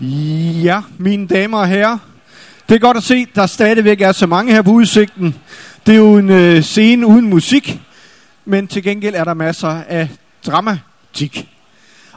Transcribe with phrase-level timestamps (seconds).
[0.00, 1.98] Ja, mine damer og herrer.
[2.68, 5.34] Det er godt at se, der stadigvæk er så mange her på udsigten.
[5.86, 7.80] Det er jo en øh, scene uden musik,
[8.44, 10.08] men til gengæld er der masser af
[10.46, 11.48] dramatik.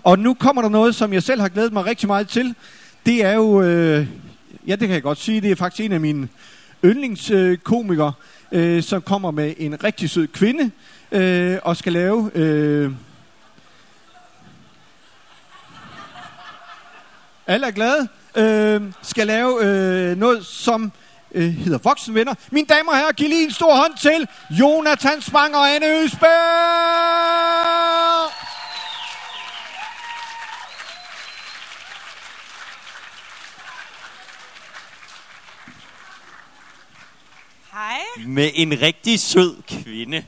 [0.03, 2.55] Og nu kommer der noget, som jeg selv har glædet mig rigtig meget til.
[3.05, 4.07] Det er jo, øh,
[4.67, 6.27] ja det kan jeg godt sige, det er faktisk en af mine
[6.85, 8.13] yndlingskomikere,
[8.51, 10.71] øh, øh som kommer med en rigtig sød kvinde
[11.11, 12.31] øh, og skal lave...
[12.35, 12.91] Øh,
[17.51, 20.91] alle er glade, øh, skal lave øh, noget, som
[21.31, 22.33] øh, hedder Voksenvenner.
[22.51, 26.31] Mine damer og herrer, giv lige en stor hånd til Jonathan Spang og Anne Øsberg!
[37.71, 37.99] Hej.
[38.27, 40.25] Med en rigtig sød kvinde.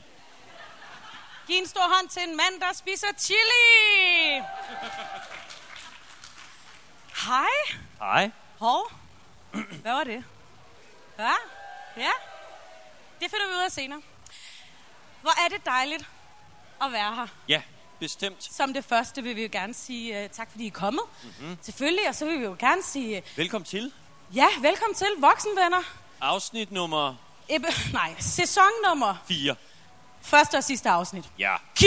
[1.46, 4.42] Giv en stor hånd til en mand, der spiser chili.
[7.16, 7.78] Hej.
[7.98, 8.30] Hej.
[8.58, 8.92] Hov.
[9.52, 10.24] Hvad var det?
[11.18, 11.32] Ja?
[11.96, 12.10] Ja?
[13.20, 14.02] Det finder vi ud af senere.
[15.20, 16.08] Hvor er det dejligt
[16.82, 17.26] at være her.
[17.48, 17.62] Ja,
[18.00, 18.44] bestemt.
[18.44, 21.02] Som det første vil vi jo gerne sige uh, tak, fordi I er kommet.
[21.22, 21.58] Mm-hmm.
[21.62, 23.92] Selvfølgelig, og så vil vi jo gerne sige, uh, Velkommen til.
[24.34, 25.82] ja, velkommen til Voksenvenner.
[26.20, 27.14] Afsnit nummer
[27.48, 29.56] Ebbe, nej, sæsonnummer 4.
[30.22, 31.24] første og sidste afsnit.
[31.38, 31.56] Ja.
[31.78, 31.82] Q.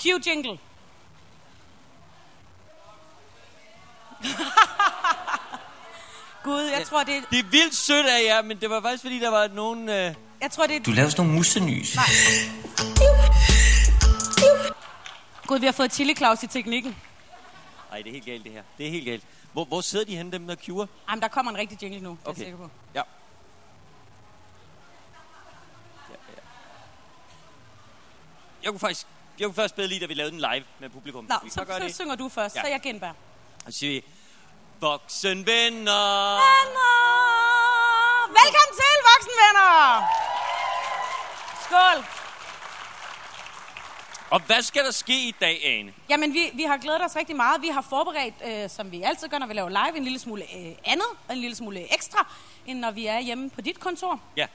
[0.00, 0.58] Q jingle.
[6.44, 9.20] Gud, jeg tror det, Det er vildt sødt af jer, men det var faktisk fordi,
[9.20, 9.88] der var nogen...
[9.88, 10.14] Øh...
[10.40, 10.86] jeg tror det.
[10.86, 11.96] Du lavede sådan nogle musenys.
[11.96, 12.04] Nej.
[15.46, 16.96] Gud, vi har fået Chili Claus i teknikken.
[17.92, 18.62] Ej, det er helt galt det her.
[18.78, 19.24] Det er helt galt.
[19.52, 20.86] Hvor, hvor sidder de henne, dem der curer?
[21.10, 22.38] Jamen, der kommer en rigtig jingle nu, det er Okay.
[22.38, 22.70] jeg sikker på.
[22.94, 23.02] Ja.
[26.10, 26.42] ja, ja.
[28.62, 29.06] Jeg kunne faktisk...
[29.38, 31.24] Jeg kunne først bedre lide, da vi lavede den live med publikum.
[31.28, 31.94] Nå, vi så, så det.
[31.94, 32.60] synger du først, Ja.
[32.62, 33.14] så jeg Genberg.
[33.66, 34.04] Og så siger vi...
[34.80, 36.32] Voksenvenner!
[36.44, 38.28] Venner!
[38.28, 40.02] Velkommen til, voksenvenner!
[41.64, 42.04] Skål!
[44.30, 45.92] Og hvad skal der ske i dag, Ane?
[46.08, 47.62] Jamen, vi, vi har glædet os rigtig meget.
[47.62, 50.42] Vi har forberedt, øh, som vi altid gør, når vi laver live, en lille smule
[50.56, 52.26] øh, andet, og en lille smule ekstra,
[52.66, 54.20] end når vi er hjemme på dit kontor.
[54.36, 54.46] Ja,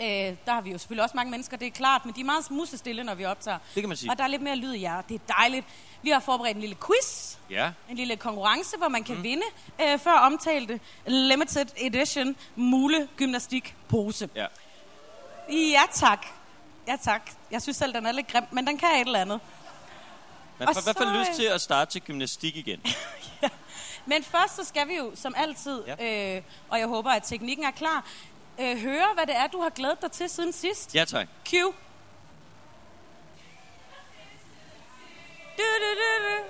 [0.00, 0.06] Øh,
[0.46, 2.50] der har vi jo selvfølgelig også mange mennesker, det er klart, men de er meget
[2.50, 3.58] musestille, når vi optager.
[3.74, 4.10] Det kan man sige.
[4.10, 5.66] Og der er lidt mere lyd i jer, det er dejligt.
[6.02, 7.70] Vi har forberedt en lille quiz, ja.
[7.90, 9.22] en lille konkurrence, hvor man kan mm.
[9.22, 9.42] vinde
[9.82, 14.28] øh, før omtalte limited edition mule gymnastik pose.
[14.34, 14.46] ja.
[15.50, 16.26] Ja tak.
[16.88, 17.30] Ja tak.
[17.50, 19.40] Jeg synes selv, den er lidt grim, men den kan et eller andet.
[20.58, 22.80] Man får i hvert fald lyst øh, til at starte til gymnastik igen.
[24.08, 25.94] Men først så skal vi jo, som altid, Ja.
[25.98, 26.36] ja.
[26.36, 28.06] øh, og jeg håber, at teknikken er klar,
[28.60, 30.94] øh, høre, hvad det er, du har glædet dig til siden sidst.
[30.94, 31.28] Ja, tak.
[31.48, 31.52] Q.
[35.58, 36.44] Du, du, du, du.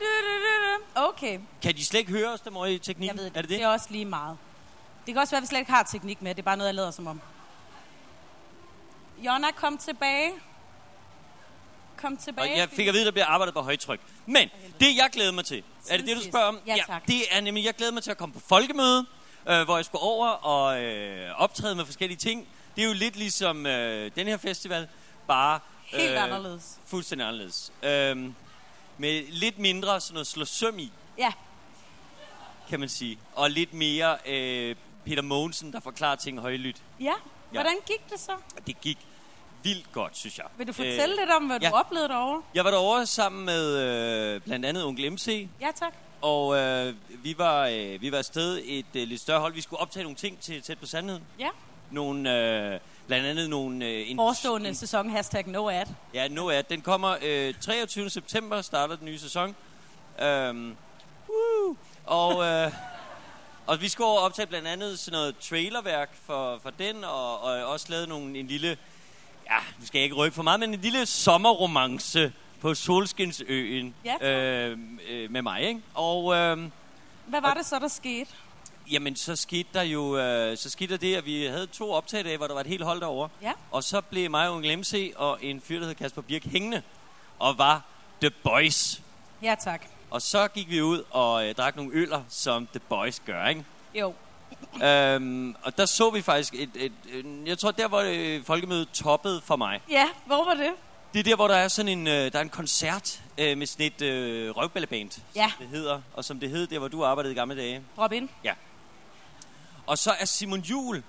[0.00, 0.82] Du, du, du, du.
[1.08, 3.18] Okay, Kan de slet ikke høre os, der må i jeg teknikken?
[3.18, 3.36] ved det.
[3.36, 3.58] Er det det?
[3.58, 4.38] Det er også lige meget.
[5.06, 6.34] Det kan også være, at vi slet ikke har teknik med.
[6.34, 7.20] Det er bare noget, jeg lader som om.
[9.18, 10.32] Jonna, kom tilbage.
[11.96, 12.52] Kom tilbage.
[12.52, 14.00] Og jeg fik at vide, at der bliver arbejdet på højtryk.
[14.26, 14.50] Men
[14.80, 16.58] det, jeg glæder mig til, er det det, du spørger om?
[16.66, 17.06] Ja, tak.
[17.06, 19.06] det er nemlig, jeg glæder mig til at komme på folkemøde,
[19.48, 22.48] øh, hvor jeg skulle over og øh, optræde med forskellige ting.
[22.76, 24.88] Det er jo lidt ligesom øh, den her festival,
[25.26, 25.60] bare...
[25.86, 26.78] Helt anderledes.
[26.86, 27.72] Fuldstændig anderledes.
[27.82, 28.16] Øh,
[28.98, 31.32] med lidt mindre sådan noget slå søm i, Ja,
[32.68, 33.18] kan man sige.
[33.34, 36.76] Og lidt mere øh, Peter Mogensen, der forklarer ting højlydt.
[37.00, 37.12] ja.
[37.50, 38.32] Hvordan gik det så?
[38.66, 38.98] Det gik
[39.62, 40.46] vildt godt, synes jeg.
[40.58, 41.68] Vil du fortælle øh, lidt om, hvad ja.
[41.70, 42.42] du oplevede derovre?
[42.54, 45.94] Jeg var derovre sammen med øh, blandt andet onkel MC, Ja, tak.
[46.22, 49.54] Og øh, vi, var, øh, vi var afsted et øh, lidt større hold.
[49.54, 51.22] Vi skulle optage nogle ting til tæt på sandheden.
[51.38, 51.48] Ja.
[51.90, 53.86] Nogle, øh, blandt andet nogle...
[53.86, 55.86] Øh, en, Forestående en, sæson, hashtag no ad.
[56.14, 58.10] Ja, nu er Den kommer øh, 23.
[58.10, 59.56] september, starter den nye sæson.
[60.22, 60.76] Øhm,
[61.28, 61.76] woo!
[62.06, 62.72] og, øh,
[63.66, 67.86] og vi skulle optage blandt andet sådan noget trailerværk for, for den, og, og også
[67.88, 68.76] lavet nogle, en lille...
[69.50, 74.30] Ja, nu skal jeg ikke røbe for meget, men en lille sommerromance på Solskinsøen Ja,
[74.68, 75.80] øh, øh, med mig, ikke?
[75.94, 76.34] Og...
[76.34, 76.58] Øh,
[77.26, 78.30] Hvad var det så, der skete?
[78.90, 82.36] Jamen, så skete der jo øh, så skete der det, at vi havde to optagedage,
[82.36, 83.28] hvor der var et helt hold derovre.
[83.42, 83.52] Ja.
[83.70, 86.82] Og så blev mig og MC og en fyr, der hed Kasper Birk, hængende
[87.38, 87.82] og var
[88.20, 89.02] The Boys.
[89.42, 89.86] Ja, tak.
[90.10, 93.64] Og så gik vi ud og øh, drak nogle øller, som The Boys gør, ikke?
[93.94, 94.14] Jo.
[94.84, 98.88] øhm, og der så vi faktisk et, et, et jeg tror der, hvor øh, folkemødet
[98.90, 99.80] toppede for mig.
[99.90, 100.70] Ja, hvor var det?
[101.16, 103.66] Det er der, hvor der er sådan en, øh, der er en koncert øh, med
[103.66, 105.50] sådan et øh, røvballeband, Ja.
[105.50, 106.00] som det hedder.
[106.14, 107.82] Og som det hed, der hvor du arbejdede i gamle dage.
[107.96, 108.28] Drop ind.
[109.86, 111.02] Og så er Simon Jul,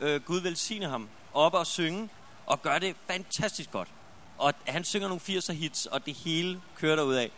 [0.00, 2.08] øh, Gud velsigne ham, oppe og synge,
[2.46, 3.88] og gør det fantastisk godt.
[4.38, 7.30] Og han synger nogle 80'er hits, og det hele kører af.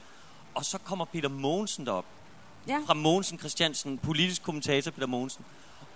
[0.55, 2.06] Og så kommer Peter Mogensen derop.
[2.69, 2.78] Ja.
[2.87, 5.44] Fra Mogensen Christiansen, politisk kommentator Peter Mogensen.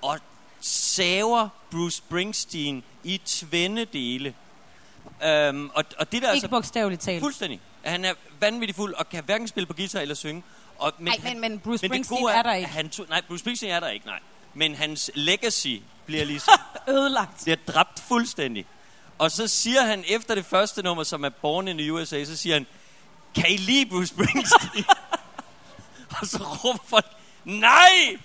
[0.02, 0.18] Og
[0.60, 4.34] saver Bruce Springsteen i tvende dele.
[5.24, 7.20] Øhm, og, og det der er Ikke altså bogstaveligt talt.
[7.20, 7.60] fuldstændig.
[7.82, 10.42] Han er vanvittig fuld og kan hverken spille på guitar eller synge.
[10.78, 12.68] Og, Nej, men, men Bruce Springsteen gode er der ikke.
[12.68, 14.18] Han nej, Bruce Springsteen er der ikke, nej.
[14.54, 15.76] Men hans legacy
[16.06, 16.54] bliver ligesom
[16.88, 17.42] Ødelagt.
[17.42, 18.66] bliver dræbt fuldstændig.
[19.18, 22.36] Og så siger han efter det første nummer, som er Born in the USA, så
[22.36, 22.66] siger han,
[23.34, 24.84] kan I lide Bruce Springsteen?
[26.20, 27.06] og så råber folk,
[27.44, 28.16] nej!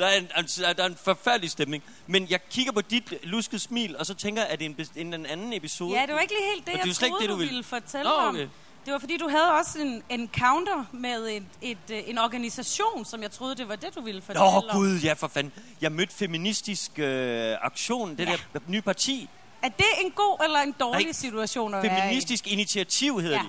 [0.00, 1.82] Der er, en, altså, der er en forfærdelig stemning.
[2.06, 5.06] Men jeg kigger på dit luskede smil, og så tænker jeg, at det er en,
[5.06, 5.98] en, en anden episode.
[6.00, 7.48] Ja, det var ikke lige helt det, Og jeg troede, det, du ville.
[7.50, 8.34] ville fortælle Nå, om.
[8.34, 8.48] okay.
[8.84, 13.22] Det var fordi, du havde også en encounter med et, et, øh, en organisation, som
[13.22, 14.64] jeg troede, det var det, du ville fortælle Nå om.
[14.72, 15.52] gud, ja for fanden.
[15.80, 18.36] Jeg mødte Feministisk øh, Aktion, det Ja.
[18.52, 19.28] der nye parti.
[19.62, 22.00] Er det en god eller en dårlig Nej, situation at være i?
[22.00, 23.42] Feministisk Initiativ hedder Ja.
[23.42, 23.48] de.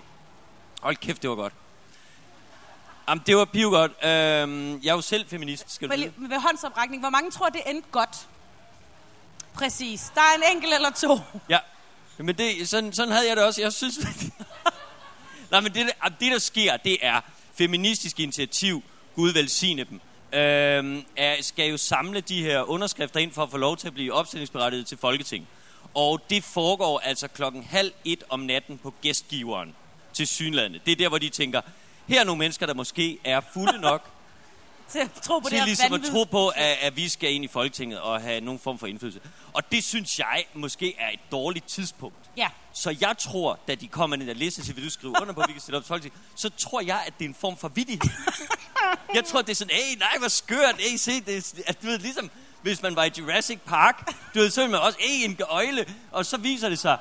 [0.82, 1.54] Hold kæft, det var godt.
[3.12, 3.92] Jamen, det var pivegodt.
[3.92, 6.14] Øhm, jeg er jo selv feminist, skal du vide.
[6.18, 8.28] ved håndsoprækning, hvor mange tror, det endte godt?
[9.54, 10.12] Præcis.
[10.16, 11.20] Der er en enkelt eller to.
[11.50, 11.60] Ja,
[12.18, 13.62] men det, sådan, sådan havde jeg det også.
[13.62, 14.00] Jeg synes...
[15.52, 17.22] Nej, men det, der- det, der sker, det er
[17.56, 18.84] feministisk initiativ.
[19.16, 20.02] Gud velsigne dem.
[20.40, 23.94] Øhm, er, skal jo samle de her underskrifter ind for at få lov til at
[23.94, 25.48] blive opstillingsberettiget til Folketing.
[25.94, 29.76] Og det foregår altså klokken halv et om natten på gæstgiveren
[30.14, 30.86] til synlandet.
[30.86, 31.62] Det er der, hvor de tænker,
[32.12, 34.08] her er nogle mennesker, der måske er fulde nok
[34.92, 37.34] Til at tro på det til her ligesom at tro på, at, at vi skal
[37.34, 39.20] ind i Folketinget og have nogen form for indflydelse.
[39.54, 42.18] Og det synes jeg måske er et dårligt tidspunkt.
[42.38, 42.48] Ja.
[42.74, 45.34] Så jeg tror, da de kommer ind i der liste til, vil du skrive under
[45.34, 47.36] på, at vi kan stille op til Folketinget, så tror jeg, at det er en
[47.36, 48.12] form for vittighed.
[49.16, 51.88] jeg tror, det er sådan, hey, nej, hvor skørt, hey, se, det er, at, du
[51.88, 52.32] ved, ligesom,
[52.62, 55.86] hvis man var i Jurassic Park, du ved, så vil man også, hey, en øjle,
[56.12, 56.98] og så viser det sig,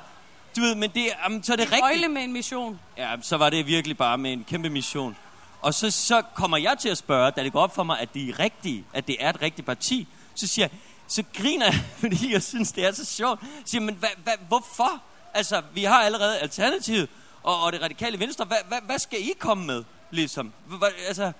[0.55, 1.83] du ved, men det, er- jamen, så er det rigtigt.
[1.83, 2.79] Øjle med en mission.
[2.97, 5.17] Ja, så var det virkelig bare med en kæmpe mission.
[5.61, 8.13] Og så, så kommer jeg til at spørge, da det går op for mig, at
[8.13, 10.07] det er rigtigt, at det er et rigtigt parti.
[10.35, 13.39] Så siger jeg, så griner jeg, fordi jeg synes, det er så sjovt.
[13.41, 15.01] Så siger men hva, hva, hvorfor?
[15.33, 17.09] Altså, vi har allerede Alternativet
[17.43, 18.45] og, og det radikale venstre.
[18.45, 20.53] Hva, hva, hvad skal I komme med, ligesom?
[20.67, 21.31] Hva, altså,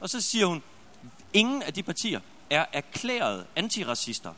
[0.00, 0.62] og så siger hun,
[1.32, 2.20] ingen af de partier
[2.50, 4.32] er erklæret antiracister.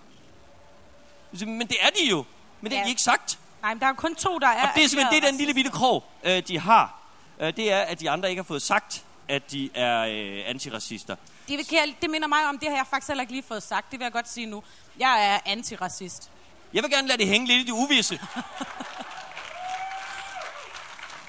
[1.33, 2.25] Men det er de jo.
[2.61, 2.87] Men det har Ja.
[2.87, 3.39] de ikke sagt.
[3.63, 5.39] Nej, men der er kun to, der er Og det er simpelthen det, er den
[5.39, 7.01] lille bitte krog, øh, de har.
[7.41, 11.17] Øh, det er, at de andre ikke har fået sagt, at de er øh, antiracister.
[11.49, 13.63] Det, kan jeg, det minder mig om, det har jeg faktisk heller ikke lige fået
[13.63, 13.91] sagt.
[13.91, 14.63] Det vil jeg godt sige nu.
[14.99, 16.31] Jeg er antiracist.
[16.73, 18.21] Jeg vil gerne lade det hænge lidt i det uvisse.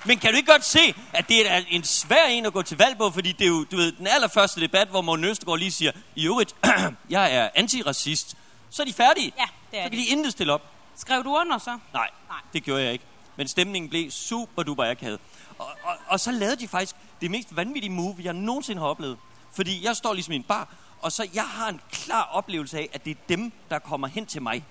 [0.05, 2.77] Men kan du ikke godt se, at det er en svær en at gå til
[2.77, 5.71] valg på, fordi det er jo, du ved, den allerførste debat, hvor Morten Østergaard lige
[5.71, 6.55] siger, i øvrigt,
[7.09, 8.37] jeg er antiracist.
[8.69, 9.33] Så er de færdige.
[9.37, 10.03] Ja, det er så kan de.
[10.03, 10.61] de intet stille op.
[10.99, 11.79] Skrev du under så?
[11.93, 12.37] Nej, Nej.
[12.53, 13.05] det gjorde jeg ikke.
[13.35, 15.19] Men stemningen blev super duper akavet.
[15.59, 19.17] Og, og, og så lavede de faktisk det mest vanvittige move, jeg nogensinde har oplevet.
[19.51, 20.67] Fordi jeg står ligesom i en bar,
[21.01, 24.25] og så jeg har en klar oplevelse af, at det er dem, der kommer hen
[24.25, 24.65] til mig.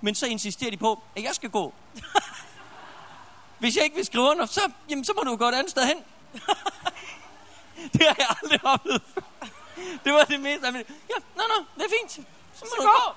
[0.00, 1.74] Men så insisterer de på, at jeg skal gå.
[3.58, 4.60] Hvis jeg ikke vil skrive under, så,
[4.90, 5.96] jamen, så må du gå et andet sted hen.
[7.92, 9.02] det har jeg aldrig oplevet.
[10.04, 10.62] Det var det mest...
[10.64, 10.70] Ja,
[11.36, 12.12] nå, nå, det er fint.
[12.12, 12.20] Så
[12.60, 12.88] må Så du gå.
[12.88, 13.14] gå.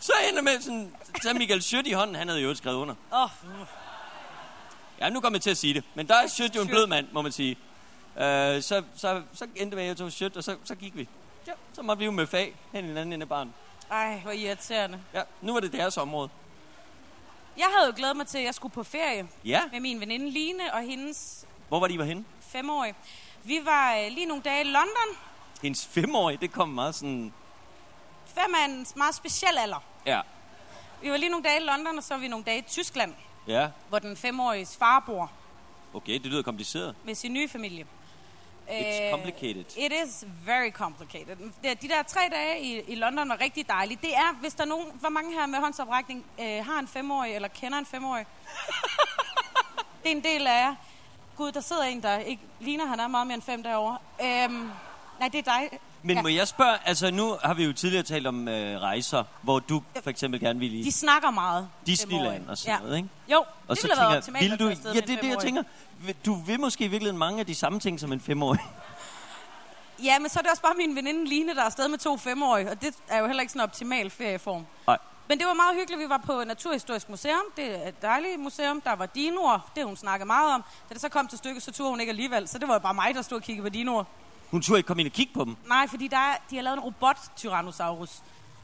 [0.00, 2.94] Så ender med sådan, så Michael Schødt i hånden, han havde jo skrevet under.
[3.12, 3.30] Åh, oh,
[5.00, 5.84] Ja, nu kommer jeg til at sige det.
[5.94, 7.56] Men der er Schødt jo en blød mand, må man sige.
[8.16, 11.08] Uh, så, så, så endte med, at jeg tog Schødt, og så, så gik vi.
[11.46, 13.54] Ja, så måtte vi jo med fag hen i den anden ende af barn.
[13.90, 15.00] ej, hvor irriterende.
[15.14, 16.28] Ja, nu var det deres område.
[17.56, 20.30] Jeg havde jo glædet mig til, at jeg skulle på ferie Ja, med min veninde
[20.30, 22.24] Line og hendes hvor var de var henne?
[22.40, 22.94] femårige.
[23.44, 25.16] Vi var øh, lige nogle dage i London.
[25.62, 27.32] Hendes femårige, det kom meget sådan...
[28.26, 29.82] Fem er en meget speciel alder.
[30.06, 30.20] Ja,
[31.02, 33.14] Vi var lige nogle dage i London, og så var vi nogle dage i Tyskland,
[33.46, 33.68] ja.
[33.88, 35.30] hvor den femårige far bor
[35.94, 36.94] Okay, det lyder kompliceret.
[37.04, 37.86] med sin nye familie.
[38.68, 39.64] It's Øh, complicated.
[39.76, 41.36] It is very complicated.
[41.62, 43.98] De der tre dage i, i London var rigtig dejlige.
[44.02, 47.34] Det er, hvis der er nogen, hvor mange her med håndsoprækning øh, har en femårig,
[47.34, 48.26] eller kender en femårig.
[50.02, 50.74] det er en del af jer.
[51.36, 53.98] Gud, der sidder en, der ikke ligner, han er meget mere end fem derovre.
[54.24, 54.70] Øhm,
[55.20, 55.78] nej, det er dig.
[56.02, 56.22] Men Ja.
[56.22, 59.82] må jeg spørge, altså nu har vi jo tidligere talt om øh, rejser, hvor du
[60.02, 61.68] for eksempel gerne ville i De snakker meget.
[61.86, 63.08] Disneyland og sådan noget, ikke?
[63.28, 65.62] Jo, Og det så ville været tænker vil du, ja, det er det, jeg tænker.
[66.24, 68.60] Du vil måske i virkeligheden mange af de samme ting som en femårig.
[70.04, 72.16] Ja, men så er det også bare min veninde Line, der er afsted med to
[72.16, 74.66] femårige, og det er jo heller ikke sådan en optimal ferieform.
[74.86, 74.98] Nej.
[75.28, 76.00] Men det var meget hyggeligt.
[76.00, 77.40] Vi var på Naturhistorisk Museum.
[77.56, 78.80] Det er et dejligt museum.
[78.80, 79.70] Der var dinoer.
[79.76, 80.64] Det hun snakkede meget om.
[80.88, 82.48] Da det så kom til stykket, så turde hun ikke alligevel.
[82.48, 84.04] Så det var jo bare mig, der stod og kiggede på dinoer.
[84.50, 85.56] Hun turde ikke komme ind og kigge på dem.
[85.68, 88.22] Nej, fordi der er, de har lavet en robot-tyrannosaurus.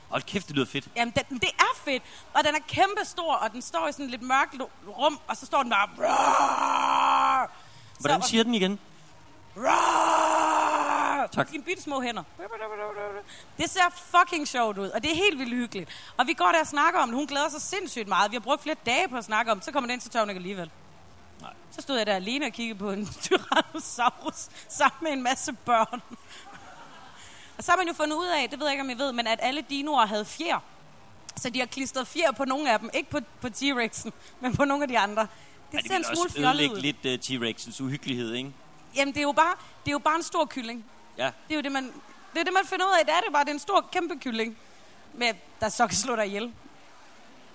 [0.09, 0.89] Hold kæft, det lyder fedt.
[0.97, 2.03] Jamen, den, det er fedt.
[2.35, 4.55] Og den er kæmpe stor, og den står i sådan et lidt mørkt
[4.89, 5.89] rum, og så står den bare...
[5.99, 7.51] Roar!
[8.01, 8.79] Hvordan Så- siger den igen?
[11.33, 11.37] Tak.
[11.37, 12.23] Med sine bitte små hænder.
[13.59, 15.91] Det ser fucking sjovt ud, og det er helt vildt hyggeligt.
[16.17, 17.17] Og vi går der og snakker om det.
[17.17, 18.31] Hun glæder sig sindssygt meget.
[18.31, 19.65] Vi har brugt flere dage på at snakke om det.
[19.65, 20.71] Så kommer den ind, så tør hun ikke alligevel.
[21.41, 21.53] Nej.
[21.71, 26.03] Så stod jeg der alene og kiggede på en Tyrannosaurus sammen med en masse børn.
[27.59, 29.13] Og så har man jo fundet ud af, det ved jeg ikke, om I ved,
[29.13, 30.59] men at alle dinoer havde fjer.
[31.37, 32.91] Så de har klistret fjer på nogle af dem.
[32.95, 35.27] Ikke på, på T-Rexen, men på nogle af de andre.
[35.73, 36.81] Det Ej, ser en smule også fjollet ud.
[36.81, 38.53] lidt uh, T-Rexens uhyggelighed, ikke?
[38.97, 40.85] Jamen, det er, jo bare, det er jo bare en stor kylling.
[41.19, 41.25] Ja.
[41.25, 41.85] Det er jo det, man,
[42.33, 43.07] det, er det, man finder ud af.
[43.07, 43.45] Det er det bare.
[43.45, 44.57] Det er en stor, kæmpe kylling.
[45.15, 46.53] Med, der så kan slå dig ihjel.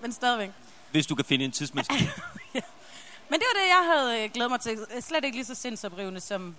[0.02, 0.50] Men stadigvæk.
[0.92, 2.12] Hvis du kan finde en tidsmaskine.
[3.32, 4.80] Men det var det, jeg havde øh, glædet mig til.
[5.02, 6.56] Slet ikke lige så sindsoprivende som,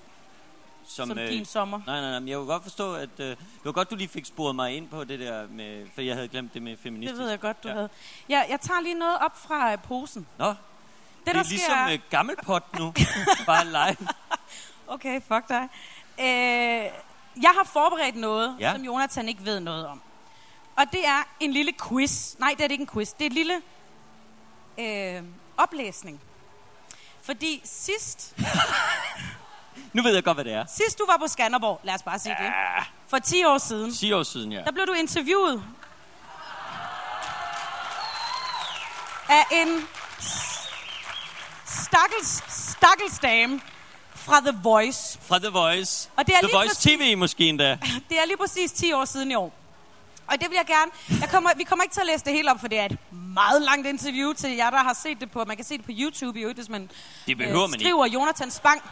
[0.86, 1.80] som, som øh, din sommer.
[1.86, 4.26] Nej, nej, nej, jeg kunne godt forstå, at øh, det var godt, du lige fik
[4.26, 7.14] sporet mig ind på det der med, for jeg havde glemt det med feministisk.
[7.16, 7.74] Det ved jeg godt, du ja.
[7.74, 7.88] havde.
[8.28, 10.26] Ja, jeg tager lige noget op fra øh, posen.
[10.38, 10.56] Nå, Det,
[11.24, 11.92] det er ligesom sker...
[11.92, 12.92] øh, gammelpot nu,
[13.46, 14.08] bare live.
[14.88, 15.68] Okay, fuck dig.
[16.20, 16.24] Øh,
[17.42, 18.66] jeg har forberedt noget, Ja.
[18.68, 18.72] ja.
[18.74, 20.00] som Jonathan ikke ved noget om.
[20.76, 22.34] Og det er en lille quiz.
[22.38, 23.12] Nej, det er det ikke en quiz.
[23.12, 23.62] Det er en lille
[24.78, 25.22] øh,
[25.56, 26.20] oplæsning.
[27.24, 28.34] Fordi sidst,
[29.92, 30.64] Nu ved jeg godt, hvad det er.
[30.76, 33.94] sidst du var på Skanderborg, lad os bare sige det, Ja, for 10 år siden,
[33.94, 34.60] 10 år siden, ja.
[34.64, 35.62] der blev du interviewet
[39.28, 39.68] af en
[41.66, 43.60] stakkels, stakkels dame
[44.14, 45.18] fra The Voice.
[45.22, 46.10] Fra The Voice.
[46.16, 47.78] Og det er The lige Voice præcis- TV måske endda.
[48.08, 49.52] Det er lige præcis 10 år siden i år.
[50.26, 51.20] Og det vil jeg gerne...
[51.20, 52.98] Jeg kommer, vi kommer ikke til at læse det hele op, for det er et
[53.32, 55.44] meget langt interview til jer, der har set det på...
[55.44, 56.90] Man kan se det på YouTube i øvrigt, hvis man,
[57.26, 57.84] Det behøver øh, man ikke.
[57.90, 58.82] skriver Jonathan Spang.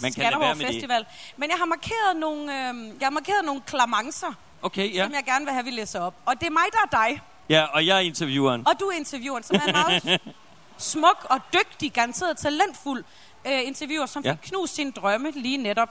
[0.00, 0.74] Man kan lade være med det.
[0.74, 1.06] Festival.
[1.36, 5.04] Men jeg har markeret nogle, øh, jeg har markeret nogle klamancer, Okay, ja.
[5.04, 6.14] som jeg gerne vil have, vi læser op.
[6.26, 7.20] Og det er mig, der er dig.
[7.48, 8.66] Ja, og jeg er intervieweren.
[8.68, 10.20] Og du er intervieweren, som er en meget
[10.78, 13.04] smuk og dygtig, garanteret talentfuld
[13.46, 14.30] øh, interviewer, som Ja.
[14.32, 15.88] fik knust sin drømme lige netop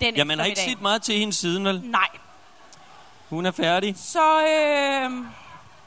[0.00, 1.80] den Ja, man har ikke set meget til hende siden, vel?
[1.84, 2.08] Nej.
[3.30, 3.94] Hun er færdig.
[3.98, 5.10] Så øh,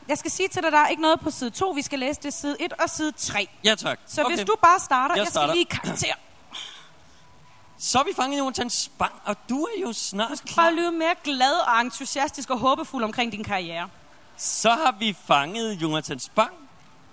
[0.10, 1.70] jeg skal sige til dig, der er ikke noget på side 2.
[1.70, 3.48] Vi skal læse det side 1 og side 3.
[3.64, 4.00] Ja, tak.
[4.08, 4.36] Så okay.
[4.36, 5.48] hvis du bare starter, Jeg jeg, starter.
[5.48, 6.14] skal lige karakter.
[7.80, 10.68] Så er vi fanget Jonathan Spang, og du er jo snart Prøv klar.
[10.68, 13.90] at lyde mere glad og entusiastisk og håbefuld omkring din karriere.
[14.38, 16.54] Så har vi fanget Jonathan Spang.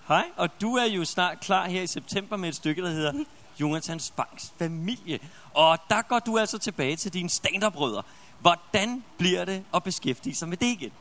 [0.09, 3.13] Hej, og du er jo snart klar her i september med et stykke, der hedder
[3.61, 5.19] Jonathan Spangs familie.
[5.55, 8.03] Og der går du altså tilbage til dine stand-up-rødder.
[8.41, 10.93] Hvordan bliver det at beskæftige sig med det igen?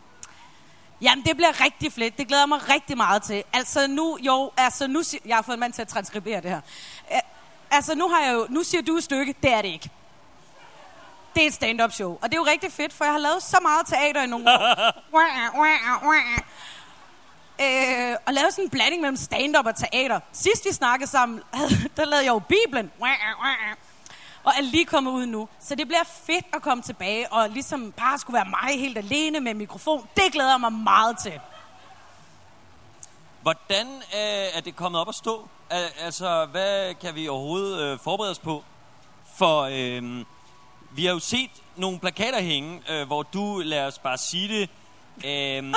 [1.04, 2.18] Jamen, det bliver rigtig fedt.
[2.18, 3.44] Det glæder mig rigtig meget til.
[3.54, 6.62] Altså nu, jo, altså nu, jeg har fået en mand til at transkribere det her.
[7.72, 9.90] Altså nu har jeg jo, nu siger du et stykke, det er det ikke.
[11.36, 12.12] Det er et stand-up show.
[12.22, 14.46] Og det er jo rigtig fedt, for jeg har lavet så meget teater i nogle
[14.52, 14.60] år.
[17.62, 20.20] Øh, og lavet sådan en blanding mellem stand-up og teater.
[20.32, 21.42] Sidst vi snakkede sammen,
[21.98, 22.92] der lavede jeg jo Bibelen.
[24.44, 25.50] Og er lige kommet ud nu.
[25.60, 29.40] Så det bliver fedt at komme tilbage og ligesom bare skulle være mig helt alene
[29.40, 30.08] med mikrofon.
[30.16, 31.40] Det glæder jeg mig meget til.
[33.42, 35.48] Hvordan øh, er det kommet op at stå?
[35.70, 38.64] Al- altså, hvad kan vi overhovedet øh, forberede os på?
[39.36, 40.26] For øh,
[40.92, 44.70] vi har jo set nogle plakater hænge, øh, hvor du, lad os bare sige det,
[45.26, 45.74] øh,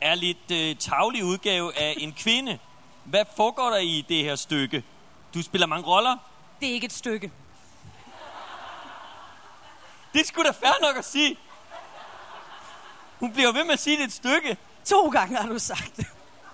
[0.00, 2.58] er lidt øh, tavlig udgave af en kvinde.
[3.04, 4.84] Hvad foregår der i det her stykke?
[5.34, 6.16] Du spiller mange roller.
[6.60, 7.32] Det er ikke et stykke.
[10.12, 11.38] Det er sgu da fair nok at sige.
[13.20, 14.56] Hun bliver ved med at sige, det et stykke.
[14.84, 16.06] To gange har du sagt det.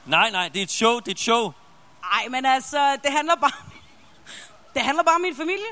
[0.07, 1.53] Nej, nej, det er et show, det er et show.
[2.13, 3.53] Ej, men altså, det handler bare...
[4.75, 5.67] Det handler bare om min familie.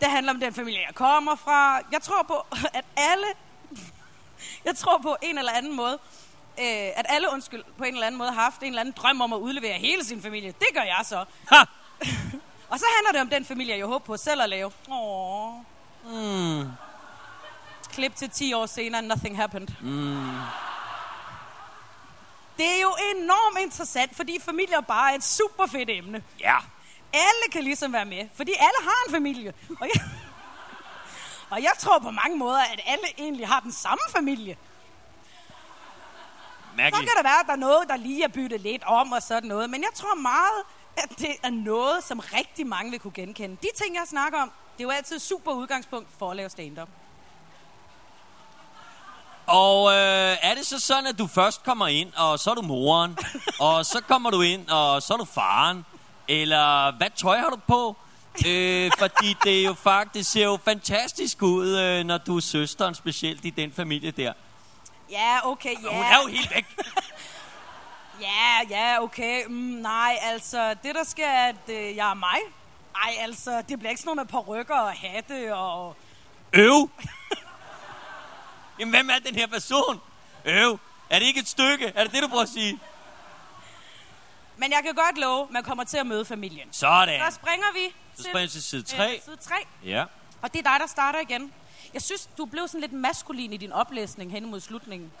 [0.00, 1.80] Det handler om den familie, jeg kommer fra.
[1.92, 3.26] Jeg tror på, at alle...
[4.64, 5.98] Jeg tror på en eller anden måde,
[6.58, 9.20] øh, at alle, undskyld, på en eller anden måde har haft en eller anden drøm
[9.20, 10.54] om at udlevere hele sin familie.
[10.58, 11.24] Det gør jeg så.
[11.48, 11.56] Ha!
[12.70, 14.72] Og så handler det om den familie, jeg håber på selv at lave.
[14.90, 15.54] Åh.
[16.04, 16.68] Mm.
[17.92, 19.68] Klip til 10 år senere, nothing happened.
[19.80, 20.40] Mm.
[22.58, 26.22] Det er jo enormt interessant, fordi familier bare er et super fedt emne.
[26.40, 26.56] Ja.
[27.12, 29.54] Alle kan ligesom være med, fordi alle har en familie.
[29.80, 30.02] Og jeg,
[31.52, 34.56] og jeg tror på mange måder, at alle egentlig har den samme familie.
[36.70, 37.08] Så Mærkeligt.
[37.08, 39.48] kan det være, at der er noget, der lige er byttet lidt om og sådan
[39.48, 39.70] noget.
[39.70, 40.62] Men jeg tror meget,
[40.96, 43.56] at det er noget, som rigtig mange vil kunne genkende.
[43.62, 46.88] De ting, jeg snakker om, det er jo altid super udgangspunkt for at lave stand-up.
[49.46, 52.62] Og øh, er det så sådan, at du først kommer ind, og så er du
[52.62, 53.18] moren,
[53.60, 55.84] og så kommer du ind, og så er du faren?
[56.28, 57.96] Eller hvad tøj har du på?
[58.46, 62.40] Øh, fordi det er jo faktisk det ser jo fantastisk ud, øh, når du er
[62.40, 64.32] søsteren, specielt i den familie der.
[65.10, 65.88] Ja, okay, ja.
[65.88, 66.66] Og hun er jo helt væk.
[68.20, 69.44] Ja, ja, okay.
[69.46, 72.38] Mm, nej, altså, det der sker, er, at øh, jeg er mig.
[72.94, 75.96] Ej, altså, det bliver ikke sådan noget med rykker og hatte og...
[76.52, 76.90] Øv.
[78.80, 80.00] Jamen, hvem er den her person?
[80.44, 80.78] Øv.
[81.10, 81.86] Er det ikke et stykke?
[81.94, 82.78] Er det det, du prøver at sige?
[84.56, 86.68] Men jeg kan godt love, man kommer til at møde familien.
[86.72, 87.20] Sådan.
[87.30, 89.14] Så springer vi Så springer vi til side 3.
[89.14, 89.54] Øh, side 3.
[89.84, 90.04] Ja.
[90.42, 91.52] Og det er dig, der starter igen.
[91.94, 95.12] Jeg synes, du blev sådan lidt maskulin i din oplæsning hen mod slutningen.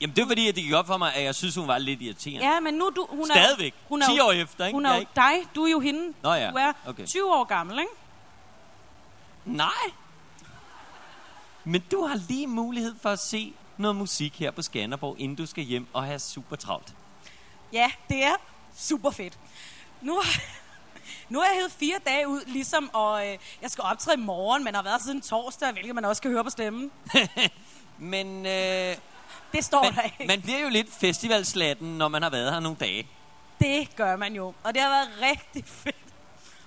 [0.00, 1.78] Jamen, det er fordi, at det gik op for mig, at jeg synes, hun var
[1.78, 2.46] lidt irriterende.
[2.52, 3.06] Ja, men nu du...
[3.10, 3.74] Hun er, Stadigvæk.
[3.88, 4.76] Hun er 10 jo- år efter, ikke?
[4.76, 5.32] Hun er jo dig.
[5.54, 6.14] Du er jo hende.
[6.22, 7.06] Nå ja, Du er okay.
[7.06, 7.92] 20 år gammel, ikke?
[9.44, 9.68] Nej.
[11.64, 15.46] Men du har lige mulighed for at se noget musik her på Skanderborg, inden du
[15.46, 16.94] skal hjem og have super travlt.
[17.72, 18.34] Ja, det er
[18.76, 19.38] super fedt.
[20.00, 20.42] Nu, har-
[21.28, 24.64] nu har jeg hævet fire dage ud, ligesom, og øh, jeg skal optræde i morgen,
[24.64, 26.90] men har været siden torsdag, hvilket man også kan høre på stemmen.
[27.98, 28.96] Men, øh,
[29.52, 30.24] Det står der man, ikke.
[30.26, 33.08] man bliver jo lidt festivalslatten, når man har været her nogle dage.
[33.60, 35.96] Det gør man jo, og det har været rigtig fedt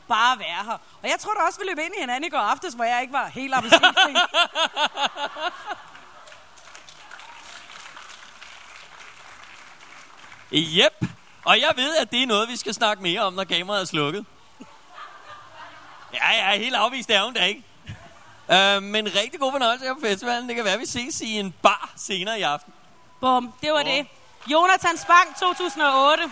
[0.08, 0.78] bare være her.
[1.04, 3.02] Og jeg tror da også, vi løb ind i hinanden i går aftes, hvor jeg
[3.02, 4.16] ikke var helt appelsinfri.
[10.52, 10.94] Jep.
[11.46, 13.86] Og jeg ved, at det er noget, vi skal snakke mere om, når kameraet er
[13.86, 14.26] slukket.
[16.14, 17.64] Ja, jeg er helt afvist af da ikke.
[18.48, 20.48] Uh, men rigtig god fornøjelse her på festivalen.
[20.48, 22.74] Det kan være, at vi ses i en bar senere i aften.
[23.22, 23.92] Bum, det var Bum.
[23.92, 24.08] det.
[24.48, 26.24] Jonathan Spang 2008.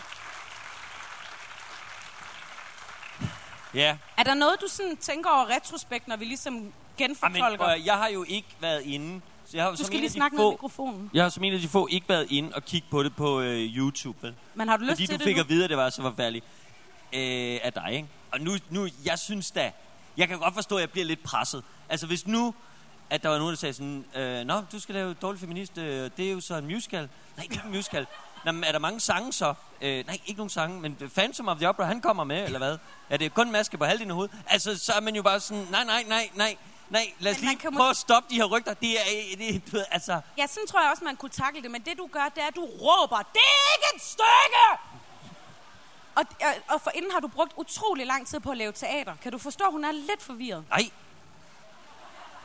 [3.74, 3.98] Ja.
[4.18, 7.66] Er der noget, du sådan tænker over retrospekt, når vi ligesom genfortolker?
[7.66, 9.22] at- jeg har jo ikke været inde.
[9.46, 11.10] Så jeg har, du som skal lige snakke få, med mikrofonen.
[11.14, 13.40] Jeg har som en af de få ikke været inde og kigge på det på
[13.42, 14.18] øh, YouTube.
[14.22, 14.36] Vel?
[14.56, 15.42] Men har du lyst Fordi til du det fik nu?
[15.42, 16.46] at vide, at det var så forfærdeligt
[17.14, 18.08] øh, af dig, ikke?
[18.32, 19.72] Og nu, nu, jeg synes da,
[20.18, 21.64] jeg kan godt forstå, at jeg bliver lidt presset.
[21.90, 22.54] Altså hvis nu,
[23.10, 26.10] at der var nogen, der sagde sådan, øh, Nå, du skal lave Dårlig Feminist, øh,
[26.18, 27.10] det er jo så en musical.
[27.38, 28.06] Nej, ikke en musical.
[28.46, 29.54] Nå, men er der mange sange så?
[29.82, 32.78] Øh, nej, ikke nogen sange, men Phantom of the Opera, han kommer med, eller hvad?
[33.10, 34.36] Er det kun maske på halvdelen af hovedet?
[34.48, 36.58] Altså, så er man jo bare sådan, nej, nej, nej, nej,
[36.90, 38.74] nej, lad os lige prøve mås- at stoppe de her rygter.
[38.74, 41.72] Det er, det, du ved, altså, Ja, sådan tror jeg også, man kunne takle det.
[41.72, 44.80] Men det, du gør, det er, at du råber, det er ikke et stykke!
[46.16, 49.14] Og, og, og for inden har du brugt utrolig lang tid på at lave teater.
[49.24, 50.66] Kan du forstå, at hun er lidt forvirret?
[50.70, 50.90] nej.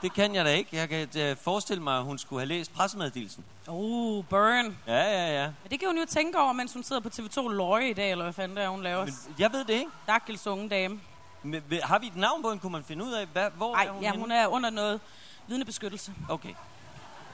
[0.01, 0.69] Det kan jeg da ikke.
[0.77, 3.45] Jeg kan øh, forestille mig, at hun skulle have læst pressemeddelelsen.
[3.67, 4.77] Oh, burn.
[4.87, 5.45] Ja, ja, ja.
[5.63, 8.11] Men det kan hun jo tænke over, mens hun sidder på TV2 Løje i dag,
[8.11, 9.05] eller hvad fanden det er, hun laver.
[9.05, 9.91] Men jeg ved det ikke.
[10.07, 10.99] Dakkels unge dame.
[11.43, 12.61] Men, har vi et navn på hende?
[12.61, 14.21] Kunne man finde ud af, hvad, hvor Nej, er hun ja, henne?
[14.23, 14.99] hun er under noget
[15.47, 16.13] vidnebeskyttelse.
[16.29, 16.53] Okay,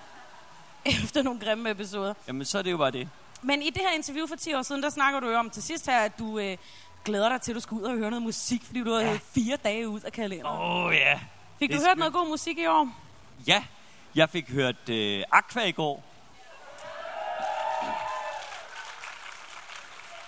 [1.03, 2.13] Efter nogle grimme episoder.
[2.27, 3.09] jamen så er det jo bare det.
[3.41, 5.63] Men i det her interview for 10 år siden, der snakker du jo om til
[5.63, 6.57] sidst her, at du øh,
[7.05, 9.19] glæder dig til, at du skal ud og høre noget musik, fordi du har Ja.
[9.33, 10.59] fire dage ud af kalenderen.
[10.59, 11.19] Åh oh, ja.
[11.59, 12.89] Fik det du hørt noget god musik i år?
[13.47, 13.63] Ja,
[14.15, 16.03] jeg fik hørt øh, Aqua i går.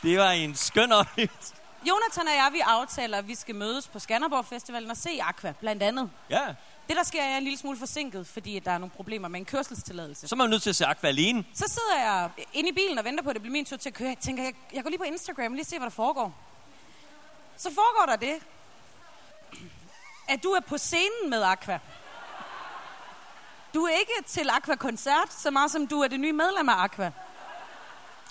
[0.04, 1.54] Det var en skøn oplevelse.
[1.88, 5.52] Jonathan og jeg, vi aftaler, at vi skal mødes på Skanderborg Festivalen og se Aqua,
[5.60, 6.10] blandt andet.
[6.30, 6.46] Ja,
[6.88, 9.40] Det, der sker, er er en lille smule forsinket, fordi der er nogle problemer med
[9.40, 10.28] en kørselstilladelse.
[10.28, 11.46] så er man nødt til at se Aqua alene.
[11.54, 13.90] Så sidder jeg inde i bilen og venter på, at det bliver min tur til
[13.90, 14.10] at køre.
[14.10, 16.34] Jeg tænker, jeg, jeg går lige på Instagram og lige se, hvad der foregår.
[17.58, 18.36] Så foregår der det,
[20.28, 21.80] at du er på scenen med Aqua.
[23.74, 27.12] Du er ikke til Aqua-koncert, så meget som du er det nye medlem af Aqua.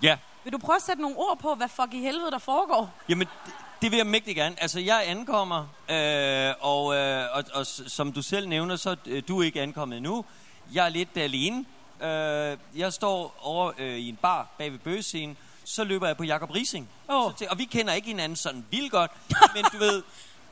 [0.03, 2.91] Ja, Vil du prøve at sætte nogle ord på, hvad fuck i helvede der foregår?
[3.09, 4.57] Jamen, det, det vil jeg mægtig gerne.
[4.63, 9.41] Altså, jeg ankommer, øh, og, øh, og, og som du selv nævner, så øh, du
[9.41, 10.25] er ikke ankommet endnu.
[10.73, 11.65] Jeg er lidt alene.
[12.03, 15.37] Øh, jeg står over øh, i en bar bag ved bøgescenen.
[15.65, 16.89] Så løber jeg på Jakob Rising.
[17.09, 17.31] Åh.
[17.31, 19.11] Så til, og vi kender ikke hinanden sådan vildt godt.
[19.55, 20.03] Men du ved,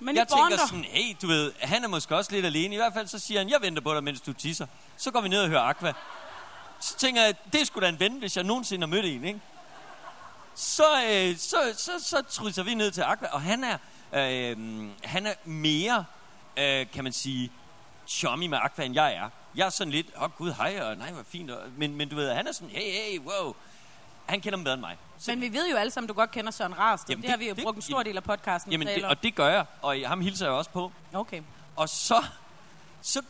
[0.04, 0.48] Men jeg I bonder.
[0.48, 2.74] tænker sådan, hey, du ved, han er måske også lidt alene.
[2.74, 4.66] I hvert fald så siger han, jeg venter på dig, mens du tisser.
[4.96, 5.92] Så går vi ned og hører Aqua.
[6.80, 9.40] Så tænker jeg, det sgu da en ven, hvis jeg nogensinde har mødt en, ikke?
[10.54, 13.78] så, øh, så, så, så trysser vi ned til Aqua, og han er,
[14.12, 16.04] øh, han er mere,
[16.56, 17.52] øh, kan man sige,
[18.06, 19.28] chummy med Aqua, end jeg er.
[19.54, 21.50] Jeg er sådan lidt, åh oh, gud, hej, og nej, hvor fint.
[21.50, 23.54] Og, men, men du ved, han er sådan, hey, hey, wow.
[24.26, 24.96] Han kender mig bedre end mig.
[25.26, 27.08] Men vi ved jo alle sammen, du godt kender Søren Rarsted.
[27.10, 28.72] Jamen, det, har det- vi jo det- brugt en stor del af podcasten.
[28.72, 30.92] jamen, det, og det gør jeg, og ham hilser jeg også på.
[31.14, 31.42] Okay.
[31.76, 32.24] Og så,
[33.02, 33.22] så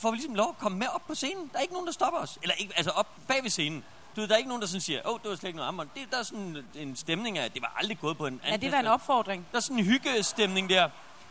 [0.00, 1.50] får vi ligesom lov at komme med op på scenen.
[1.52, 2.38] Der er ikke nogen, der stopper os.
[2.42, 3.84] Eller ikke, altså op bag ved scenen.
[4.16, 5.56] Du ved, der er ikke nogen, der sådan siger, åh, oh, det var slet ikke
[5.56, 5.88] noget armbånd.
[5.94, 8.60] Det, der er sådan en stemning af, at det var aldrig gået på en anden
[8.60, 9.46] Ja, det var en opfordring.
[9.52, 10.88] Der er sådan en hyggestemning der.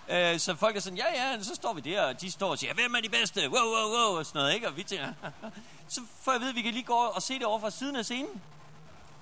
[0.10, 2.60] Øh, så folk er sådan, ja, ja, så står vi der, og de står og
[2.60, 3.41] siger, hvem er de bedste?
[3.49, 4.67] Wow, wow, wow, og sådan noget, ikke?
[4.67, 5.08] Og vi tænker,
[5.89, 7.95] så får jeg vide, at vi kan lige gå og se det over fra siden
[7.95, 8.41] af scenen.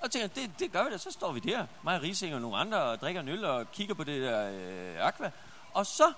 [0.02, 2.42] Og tænker, det, det gør vi da, så står vi der, mig og Rising og
[2.42, 5.32] nogle andre, og drikker en øl og kigger på det der øh, aqua.
[5.74, 6.14] Og så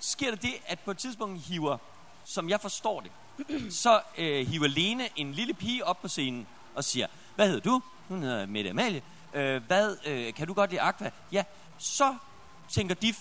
[0.00, 1.78] sker der det, at på et tidspunkt hiver,
[2.24, 3.10] som jeg forstår det,
[3.82, 7.82] så øh, hiver Lene en lille pige op på scenen og siger, hvad hedder du?
[8.08, 9.02] Hun hedder Mette Amalie.
[9.34, 11.10] Øh, hvad, øh, kan du godt lide Aqua?
[11.32, 11.44] Ja,
[11.78, 12.16] så
[12.68, 13.18] tænker Diff,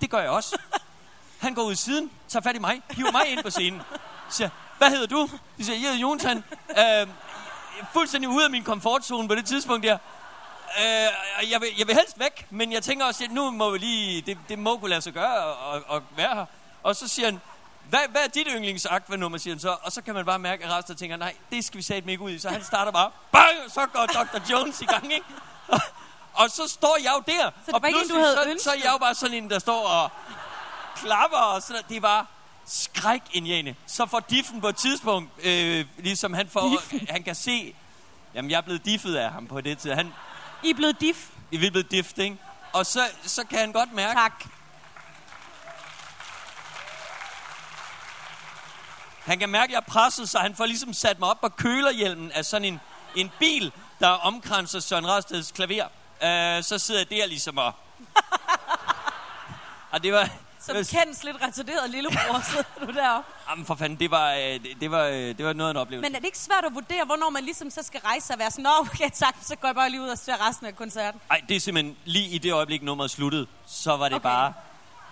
[0.00, 0.60] det gør jeg også.
[1.44, 3.82] Han går ud i siden, tager fat i mig, hiver mig ind på scenen.
[4.30, 5.28] Siger, hvad hedder du?
[5.58, 6.44] De siger, jeg hedder Jonathan.
[6.70, 7.08] Øh,
[7.92, 9.98] fuldstændig ude af min komfortzone på det tidspunkt der.
[10.78, 13.78] Øh, jeg, vil, jeg vil helst væk, men jeg tænker også, at nu må vi
[13.78, 16.44] lige, det, det må kunne lade sig gøre og, og være her.
[16.82, 17.40] Og så siger han,
[17.88, 19.76] hvad, hvad er dit yndlings nummer siger han så.
[19.82, 22.22] Og så kan man bare mærke, at resten tænker, nej, det skal vi sætte ikke
[22.24, 22.38] ud i.
[22.38, 24.52] Så han starter bare, bang, så går Dr.
[24.52, 25.26] Jones i gang, ikke?
[25.68, 25.80] Og,
[26.34, 27.50] og så står jeg jo der.
[27.66, 28.62] Så og ikke en, du havde så, ønsket?
[28.62, 30.10] så er jeg jo bare sådan en, der står og
[30.96, 32.26] klapper og sådan Det var
[32.70, 33.22] skræk
[33.86, 37.74] Så får Diffen på et tidspunkt, øh, ligesom han får, han kan se,
[38.34, 39.92] jamen jeg er blevet diffet af ham på det tid.
[39.92, 40.12] Han,
[40.64, 41.18] I er blevet diff.
[41.50, 42.36] I er blevet diffet, ikke?
[42.72, 44.44] Og så, så kan han godt mærke, Tak.
[49.20, 51.48] Han kan mærke, at jeg er presset, så han får ligesom sat mig op på
[51.48, 52.80] kølerhjelmen af sådan en,
[53.16, 55.84] en bil, der omkranser Søren Rasteds klaver.
[55.84, 57.72] Uh, så sidder jeg der ligesom og...
[59.92, 60.30] og det var...
[60.60, 63.30] Som var, kendt lidt retarderet lillebror, sidder du deroppe.
[63.50, 65.76] jamen for fanden, det var, øh, det, det, var, øh, det var noget af en
[65.76, 66.08] oplevelse.
[66.08, 68.40] Men er det ikke svært at vurdere, hvornår man ligesom så skal rejse sig og
[68.40, 70.76] være sådan, Nå, okay, tak, så går jeg bare lige ud og ser resten af
[70.76, 71.20] koncerten.
[71.28, 74.22] Nej, det er simpelthen lige i det øjeblik, nummeret sluttede, så var det Okay.
[74.22, 74.52] bare...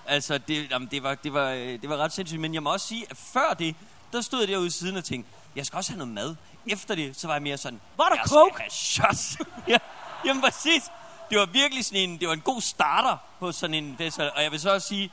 [0.06, 2.40] Altså, det, jamen, det, var, det, var, øh, det var ret sindssygt.
[2.40, 3.76] Men jeg må også sige, at før det,
[4.12, 6.36] der stod jeg derude siden og tænkte, jeg skal også have noget mad.
[6.66, 9.38] Efter det, så var jeg mere sådan, Hvor er der jeg coke?" skal have shots.
[9.68, 9.76] ja,
[10.24, 10.82] jamen præcis.
[11.30, 14.30] Det var virkelig sådan en, det var en god starter på sådan en festival.
[14.36, 15.12] Og jeg vil så også sige,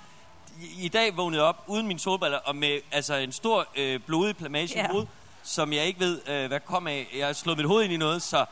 [0.61, 4.37] i, dag vågnede jeg op uden mine solbriller og med altså, en stor øh, blodig
[4.37, 4.85] plamage Ja.
[4.85, 5.09] i hovedet,
[5.43, 7.07] som jeg ikke ved, øh, hvad kom af.
[7.17, 8.45] Jeg har slået mit hoved ind i noget, så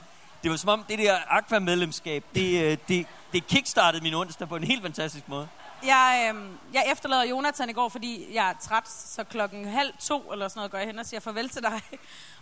[0.44, 4.56] det var som om det der Aqua-medlemskab, det, øh, det, det kickstartede min onsdag på
[4.56, 5.48] en helt fantastisk måde.
[5.86, 10.32] Jeg, øhm, jeg efterlader Jonathan i går, fordi jeg er træt, så klokken halv to
[10.32, 11.82] eller sådan noget går jeg hen og siger farvel til dig.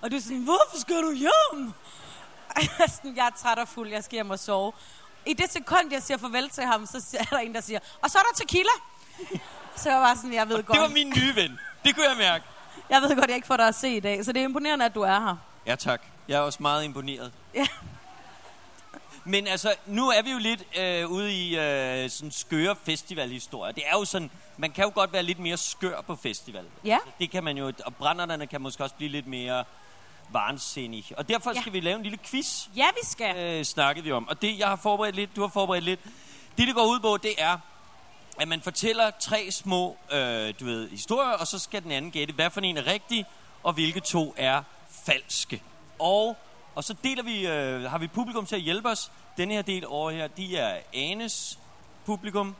[0.01, 1.73] Og du er sådan, hvorfor skal du hjem?
[3.15, 4.71] Jeg er træt og fuld, jeg skal hjem og sove.
[5.25, 8.09] I det sekund, jeg siger farvel til ham, så er der en, der siger, og
[8.11, 8.69] så er der tequila.
[9.75, 11.59] Så jeg var sådan, jeg ved godt, Det var min nye ven.
[11.85, 12.45] Det kunne jeg mærke.
[12.89, 14.25] jeg ved godt, jeg ikke får dig at se i dag.
[14.25, 15.35] Så det er imponerende, at du er her.
[15.67, 16.01] Ja, tak.
[16.27, 17.31] Jeg er også meget imponeret.
[17.55, 17.67] Ja.
[19.23, 23.71] Men altså, nu er vi jo lidt øh, ude i øh, sådan skøre festivalhistorier.
[23.71, 26.65] Det er jo sådan, man kan jo godt være lidt mere skør på festival.
[26.85, 26.97] Ja.
[27.19, 29.63] Det kan man jo, og brænderne kan måske også blive lidt mere
[30.29, 31.05] vansinnig.
[31.17, 31.61] Og derfor Ja.
[31.61, 33.37] skal vi lave en lille quiz, Ja, vi skal.
[33.37, 34.27] øh, snakkede vi om.
[34.27, 35.99] Og det, jeg har forberedt lidt, du har forberedt lidt.
[36.57, 37.57] Det, det går ud på, det er,
[38.39, 42.33] at man fortæller tre små, øh, du ved, historier, og så skal den anden gætte,
[42.33, 43.25] hvad for en er rigtig,
[43.63, 44.63] og hvilke to er
[45.05, 45.63] falske.
[45.99, 46.37] Og,
[46.75, 49.11] og så deler vi, øh, har vi publikum til at hjælpe os.
[49.37, 51.59] Denne her del over her, de er Anes
[52.05, 52.55] publikum.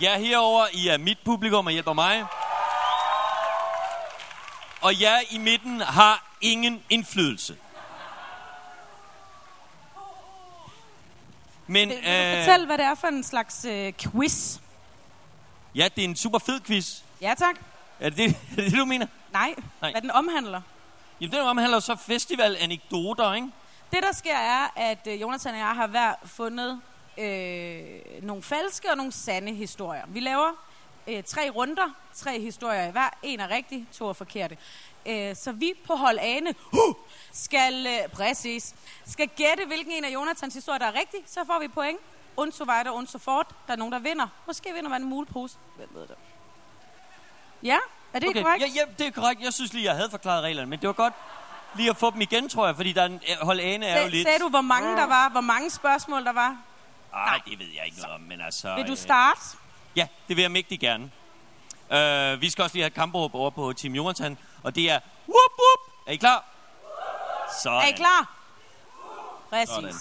[0.00, 2.24] Ja, herover I er mit publikum og hjælper mig.
[4.80, 7.56] Og jeg i midten har ingen indflydelse.
[11.70, 14.58] Men Vil du øh, fortælle, hvad det er for en slags øh, quiz?
[15.74, 17.00] ja, det er en super fed quiz.
[17.20, 17.56] Ja, tak.
[18.00, 19.06] Er det det, er det, det du mener?
[19.32, 19.90] Nej, Nej.
[19.90, 20.60] hvad den omhandler.
[21.20, 23.48] Jamen, den omhandler så festivalanekdoter, ikke?
[23.92, 26.80] Det, der sker, er, at øh, Jonathan og jeg har hver fundet
[27.18, 27.84] øh,
[28.22, 30.02] nogle falske og nogle sande historier.
[30.08, 30.48] Vi laver
[31.06, 33.08] øh, tre runder, tre historier i hver.
[33.22, 34.56] En er rigtig, to er forkerte.
[35.08, 36.94] Øh, så vi på hold Ane uh,
[37.32, 38.74] skal, øh, præcis,
[39.06, 41.20] skal gætte, hvilken en af Jonathans historier, der er rigtig.
[41.26, 41.98] Så får vi point.
[42.36, 43.46] Und so weiter, und so fort.
[43.66, 44.26] Der er nogen, der vinder.
[44.46, 45.56] Måske vinder man en mulepose.
[45.76, 46.14] Hvem ved det?
[47.62, 47.78] Ja,
[48.12, 48.42] er det okay.
[48.42, 48.62] korrekt?
[48.62, 49.42] Ja, ja, det er korrekt.
[49.42, 51.14] Jeg synes lige, jeg havde forklaret reglerne, men det var godt
[51.74, 54.02] lige at få dem igen, tror jeg, fordi der er en, øh, hold ane er
[54.02, 54.26] jo lidt...
[54.26, 55.28] sagde du, hvor mange der var?
[55.28, 56.56] Hvor mange spørgsmål der var?
[57.14, 58.74] Ej, det ved jeg ikke noget om, men altså...
[58.74, 59.40] Vil du øh, starte?
[59.96, 61.10] Ja, det vil jeg mægtig gerne.
[61.90, 65.00] Uh, vi skal også lige have kampråb over på Team Jonathan, og det er...
[65.28, 66.06] Whoop, whoop.
[66.06, 66.44] Er I klar?
[67.62, 67.78] Sådan.
[67.78, 68.34] Er I klar?
[69.50, 69.74] Præcis.
[69.74, 69.92] Sådan.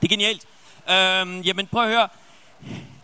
[0.00, 0.46] Det er genialt.
[0.82, 2.08] Uh, jamen, prøv at høre.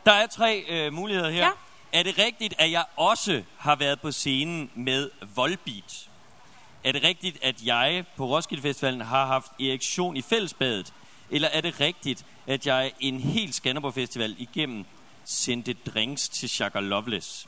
[0.06, 1.44] Der er tre uh, muligheder her.
[1.44, 1.50] Ja.
[1.92, 6.08] Er det rigtigt, at jeg også har været på scenen med Volbeat?
[6.84, 10.92] Er det rigtigt, at jeg på Roskilde Festivalen har haft erektion i fællesbadet?
[11.30, 14.84] Eller er det rigtigt, at jeg en hel Skanderborg Festival igennem
[15.24, 17.46] sendte drinks til Shaka Loveless?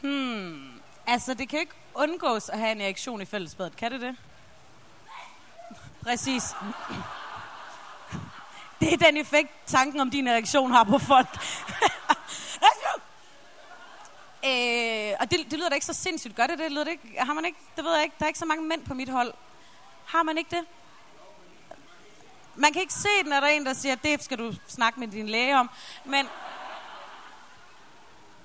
[0.00, 0.80] Hmm.
[1.06, 3.76] Altså, det kan ikke undgås at have en erektion i fællesbadet.
[3.76, 4.16] Kan det det?
[6.02, 6.42] Præcis.
[8.80, 11.28] Det er den effekt, tanken om din erektion har på folk.
[14.44, 16.36] øh, og det, det lyder da ikke så sindssygt.
[16.36, 16.72] Gør det det?
[16.72, 17.18] Lyder det ikke?
[17.18, 17.58] Har man ikke?
[17.76, 18.16] Det ved jeg ikke.
[18.18, 19.34] Der er ikke så mange mænd på mit hold.
[20.04, 20.64] Har man ikke det?
[22.54, 25.00] Man kan ikke se den, når der er en, der siger, det skal du snakke
[25.00, 25.70] med din læge om.
[26.04, 26.28] Men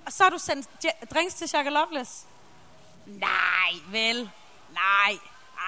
[0.05, 0.67] og så har du sendt
[1.13, 2.25] drinks til Shaka Loveless?
[3.05, 4.29] Nej, vel?
[4.73, 5.17] Nej.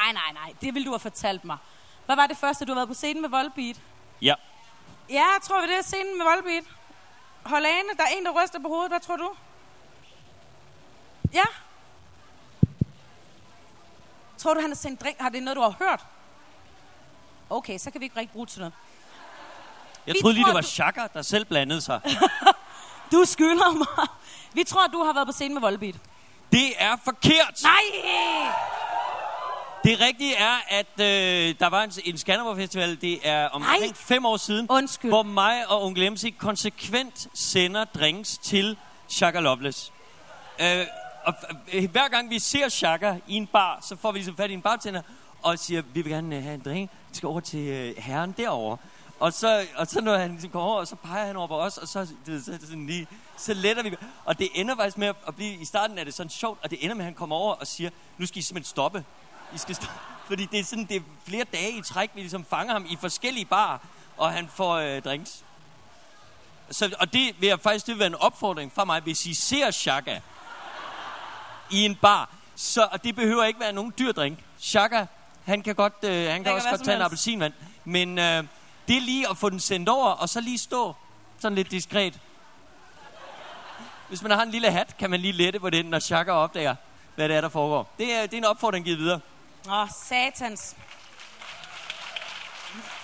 [0.03, 0.53] Nej, nej, nej.
[0.61, 1.57] Det vil du have fortalt mig.
[2.05, 3.81] Hvad var det første, du har været på scenen med Volbeat?
[4.21, 4.33] Ja.
[5.09, 6.63] Ja, jeg tror vi det er scenen med Volbeat.
[7.45, 8.91] Hold ane, der er en, der ryster på hovedet.
[8.91, 9.33] Hvad tror du?
[11.33, 11.43] Ja.
[14.37, 15.19] Tror du, han har sendt drink?
[15.19, 16.05] Har det noget, du har hørt?
[17.49, 18.73] Okay, så kan vi ikke rigtig bruge det til noget.
[20.07, 22.01] Jeg Vi troede lige, tror, det var du- Chaka, der selv blandede sig.
[23.11, 24.07] Du skylder mig.
[24.57, 25.95] Vi tror, at du har været på scenen med Volbeat.
[26.51, 27.63] Det er forkert!
[27.63, 28.51] Nej!
[29.83, 33.93] Det rigtige er, at øh, der var en, en Skanderborg Festival, det er omkring Nej.
[33.95, 35.11] fem år siden, Undskyld.
[35.11, 39.93] hvor mig og Onkel MC konsekvent sender drinks til Shaka Loveless.
[40.59, 40.85] Øh,
[41.25, 41.33] og
[41.73, 44.53] øh, hver gang vi ser Shaka i en bar, så får vi ligesom fat i
[44.53, 45.01] en bartender,
[45.41, 48.31] og siger, vi vil gerne øh, have en drink, vi skal over til øh, herren
[48.37, 48.77] derovre.
[49.19, 51.59] Og så, og så når han ligesom kommer over, og så peger han over på
[51.59, 53.95] os, og så, ved, så, det sådan lige, så letter vi.
[54.25, 56.83] Og det ender faktisk med at blive, i starten er det sådan sjovt, og det
[56.83, 59.05] ender med, at han kommer over og siger, nu skal I simpelthen stoppe.
[59.53, 59.93] I skal stoppe.
[60.27, 62.97] Fordi det er sådan, det er flere dage i træk, vi ligesom fanger ham i
[63.01, 63.81] forskellige bar,
[64.17, 65.43] og han får øh, drinks.
[66.71, 69.33] Så, og det vil jeg faktisk, det vil være en opfordring fra mig, hvis I
[69.33, 70.19] ser Shaka
[71.71, 74.39] i en bar, så, og det behøver ikke være nogen dyr drink.
[74.59, 75.05] Shaka,
[75.45, 77.53] han kan godt, øh, han kan kan også godt tage en appelsinvand,
[77.85, 78.43] men øh,
[78.87, 80.93] det er lige at få den sendt over, og så lige stå
[81.39, 82.19] sådan lidt diskret.
[84.07, 86.75] Hvis man har en lille hat, kan man lige lette på den, når Shaka opdager,
[87.15, 87.89] hvad det er, der foregår.
[87.97, 89.19] Det er, det er en opfordring givet videre.
[89.67, 90.75] Åh, oh, satans.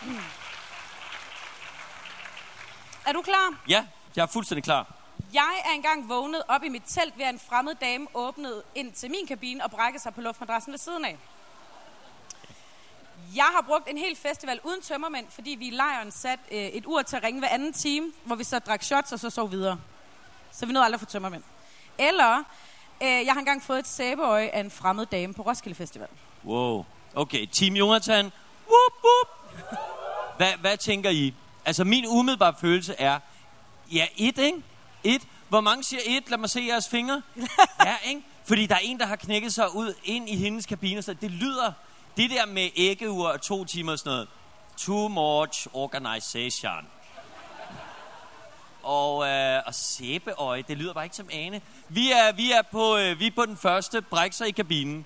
[3.06, 3.62] Er du klar?
[3.68, 4.94] Ja, jeg er fuldstændig klar.
[5.34, 8.94] Jeg er engang vågnet op i mit telt ved, at en fremmed dame åbnede ind
[8.94, 11.18] til min kabine og brækkede sig på luftmadrassen ved siden af.
[13.36, 16.86] Jeg har brugt en hel festival uden tømmermænd, fordi vi i lejren sat øh, et
[16.86, 19.52] ur til at ringe hver anden time, hvor vi så drak shots og så sov
[19.52, 19.80] videre.
[20.52, 21.44] Så vi nåede aldrig at få tømmermænd.
[21.98, 22.44] Eller,
[23.04, 26.08] øh, jeg har engang fået et sæbeøje af en fremmed dame på Roskilde Festival.
[26.46, 26.86] Wow.
[27.16, 28.32] Okay, Team Jonathan.
[28.68, 29.28] Whoop, whoop.
[30.38, 31.34] Hvad, hvad tænker I?
[31.66, 33.20] Altså, min umiddelbare følelse er,
[33.92, 34.64] ja, et, ikke?
[35.04, 35.22] Et.
[35.50, 36.30] Hvor mange siger et?
[36.30, 37.22] Lad mig se jeres fingre.
[37.86, 38.22] Ja, ikke?
[38.44, 41.32] Fordi der er en, der har knækket sig ud ind i hendes kabine, så det
[41.32, 41.72] lyder,
[42.18, 44.28] det der med æggeur og to timer og sådan noget.
[44.78, 46.88] Too much organization.
[48.84, 51.62] Og, øh, og sæbeøje, det lyder bare ikke som ane.
[51.90, 55.06] Vi er, vi er, på, øh, vi er på den første bræk sig i kabinen.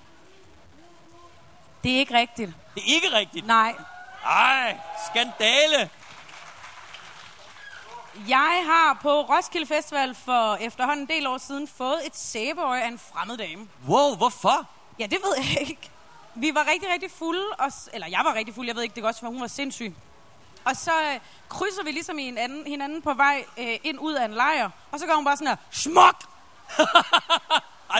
[1.83, 2.51] Det er ikke rigtigt.
[2.75, 3.47] Det er ikke rigtigt.
[3.47, 3.75] Nej.
[4.25, 4.77] Ej,
[5.09, 5.89] skandale.
[8.27, 12.87] Jeg har på Roskilde Festival for efterhånden en del år siden fået et sæbeøje af
[12.87, 13.67] en fremmed dame.
[13.87, 14.65] Wow, hvorfor?
[14.99, 15.91] Ja, det ved jeg ikke.
[16.39, 19.03] Vi var rigtig, rigtig fulde, og, eller jeg var rigtig fuld, jeg ved ikke, det
[19.03, 19.95] kan også være, hun var sindssyg.
[20.65, 21.19] Og så øh,
[21.49, 25.05] krydser vi ligesom anden, hinanden på vej øh, ind ud af en lejr, og så
[25.05, 26.23] går hun bare sådan her, smuk,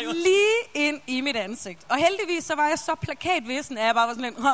[0.28, 1.86] lige ind i mit ansigt.
[1.90, 4.46] Og heldigvis så var jeg så plakatvissen, at jeg bare var sådan lidt,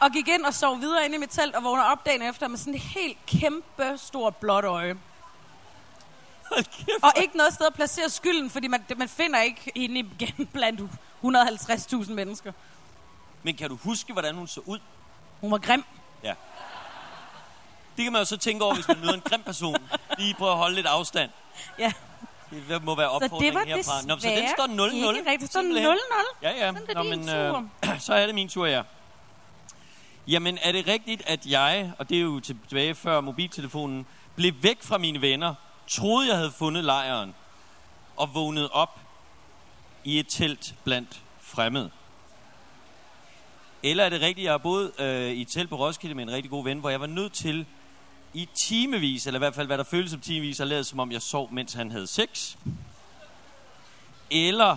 [0.00, 2.48] og gik ind og sov videre inde i mit telt, og vågner op dagen efter
[2.48, 4.96] med sådan et helt kæmpe stort blåt øje.
[7.02, 10.80] Og ikke noget sted at placere skylden, fordi man, man finder ikke hende igen blandt
[11.24, 12.52] 150.000 mennesker.
[13.42, 14.78] Men kan du huske, hvordan hun så ud?
[15.40, 15.84] Hun var grim.
[16.24, 16.34] Ja.
[17.96, 19.76] Det kan man jo så tænke over, hvis man møder en grim person.
[20.18, 21.30] Lige prøve at holde lidt afstand.
[21.78, 21.92] Ja.
[22.50, 24.06] Det må være Så det opfordringen var herfra.
[24.06, 25.16] Nå, så den står 0-0.
[25.16, 25.40] ikke rigtigt.
[25.40, 25.92] Det står simpelthen.
[25.92, 26.38] 0-0.
[26.42, 26.72] Ja, ja.
[26.72, 27.28] Sådan er Nå, men,
[27.94, 28.82] øh, så er det min tur, ja.
[30.28, 34.06] Jamen, er det rigtigt, at jeg, og det er jo tilbage før mobiltelefonen,
[34.36, 35.54] blev væk fra mine venner,
[35.88, 37.34] troede jeg havde fundet lejren,
[38.16, 38.99] og vågnede op
[40.04, 41.90] i et telt blandt fremmede?
[43.82, 46.32] Eller er det rigtigt, jeg har boet øh, i et telt på Roskilde med en
[46.32, 47.66] rigtig god ven, hvor jeg var nødt til
[48.34, 51.12] i timevis, eller i hvert fald hvad der føltes som timevis, at lade som om
[51.12, 52.56] jeg sov, mens han havde sex?
[54.30, 54.76] Eller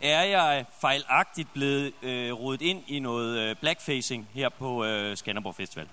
[0.00, 5.54] er jeg fejlagtigt blevet øh, rodet ind i noget øh, blackfacing her på øh, Skanderborg
[5.54, 5.88] Festival?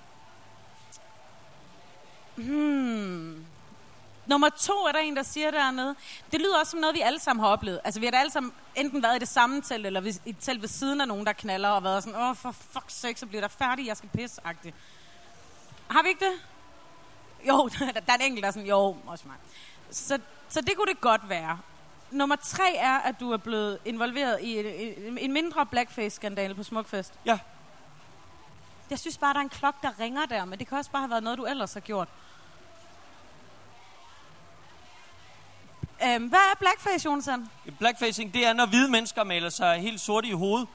[2.35, 3.45] Hmm.
[4.25, 5.95] Nummer to er der en, der siger dernede.
[6.31, 7.79] Det lyder også som noget, vi alle sammen har oplevet.
[7.83, 10.35] Altså, vi har da alle sammen enten været i det samme telt, eller i et
[10.39, 13.25] telt ved siden af nogen, der knaller, og været sådan, åh, for fuck's sake, så
[13.25, 14.73] bliver der færdig, jeg skal pisse -agtigt.
[15.87, 16.33] Har vi ikke det?
[17.47, 17.69] Jo,
[18.07, 19.35] der er en enkelt, der er sådan, jo, også mig.
[19.91, 21.59] Så, så det kunne det godt være.
[22.11, 24.57] Nummer tre er, at du er blevet involveret i
[25.19, 27.13] en mindre blackface-skandale på Smukfest.
[27.25, 27.39] Ja.
[28.89, 31.01] Jeg synes bare, der er en klok, der ringer der, men det kan også bare
[31.01, 32.07] have været noget, du ellers har gjort.
[36.03, 37.49] Øhm, hvad er blackface, Jonathan?
[37.79, 40.67] Blackfacing, det er, når hvide mennesker maler sig helt sorte i hovedet.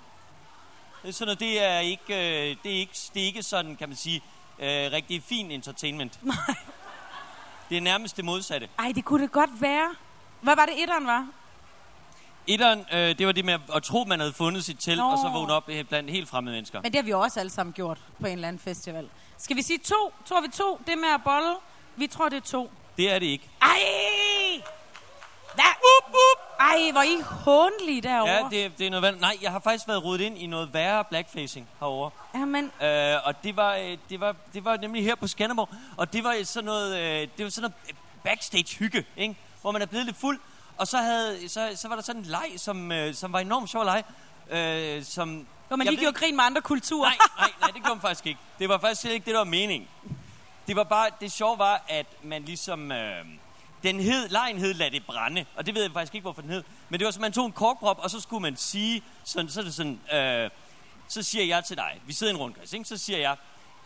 [1.03, 2.15] Det er sådan noget, det er ikke,
[2.51, 4.23] øh, det er ikke, det er ikke sådan, kan man sige,
[4.59, 6.21] øh, rigtig fin entertainment.
[7.69, 8.69] Det er nærmest det modsatte.
[8.79, 9.95] Ej, det kunne det godt være.
[10.41, 11.27] Hvad var det, etteren var?
[12.47, 15.05] Etteren, øh, det var det med at, tro, man havde fundet sit telt, Nå.
[15.05, 16.81] og så vågne op blandt helt fremmede mennesker.
[16.83, 19.09] Men det har vi også alle sammen gjort på en eller anden festival.
[19.39, 20.15] Skal vi sige to?
[20.27, 20.81] Tror vi to?
[20.87, 21.55] Det med at bolle?
[21.97, 22.71] Vi tror, det er to.
[22.97, 23.49] Det er det ikke.
[23.63, 23.69] Ej!
[25.61, 25.75] Hvad?
[25.99, 26.61] Up, up.
[26.61, 28.33] Ej, hvor I håndlige derovre.
[28.33, 29.21] Ja, det, det er noget vand.
[29.21, 32.11] Nej, jeg har faktisk været rodet ind i noget værre blackfacing herovre.
[32.35, 35.69] Jamen, Øh, og det var, øh, det, var, det var nemlig her på Skanderborg.
[35.97, 37.95] Og det var sådan noget, øh, det var sådan noget øh,
[38.25, 39.37] backstage hygge, ikke?
[39.61, 40.41] hvor man er blevet lidt fuld.
[40.79, 43.85] Og så, havde, så, så var der sådan en leg, som, som var enormt sjov
[43.85, 44.05] leg.
[44.51, 47.09] Øh, som, hvor man lige gjorde grin med andre kulturer.
[47.09, 48.41] Nej, nej, nej, det gjorde man faktisk ikke.
[48.59, 49.89] Det var faktisk ikke det, der var meningen.
[50.67, 53.25] Det var bare, det sjove var, at man ligesom, øh,
[53.83, 56.51] den hed, lejen hed Lad det brænde, og det ved jeg faktisk ikke, hvorfor den
[56.51, 56.65] hed.
[56.89, 59.61] Men det var, så man tog en korkprop, og så skulle man sige, sådan, så
[59.61, 60.51] er det sådan, øh,
[61.09, 62.85] så siger jeg til dig, vi sidder i en rundkreds, ikke?
[62.85, 63.37] så siger jeg,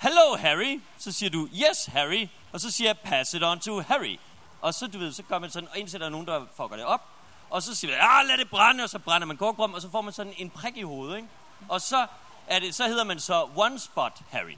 [0.00, 3.80] Hello Harry, så siger du, Yes Harry, og så siger jeg, Pass it on to
[3.80, 4.16] Harry.
[4.60, 6.76] Og så, du ved, så gør man sådan, og indtil der er nogen, der fucker
[6.76, 7.08] det op,
[7.50, 9.90] og så siger man, ah, lad det brænde, og så brænder man korkprop, og så
[9.90, 11.28] får man sådan en prik i hovedet, ikke?
[11.68, 12.06] Og så,
[12.46, 14.56] er det, så hedder man så One Spot Harry.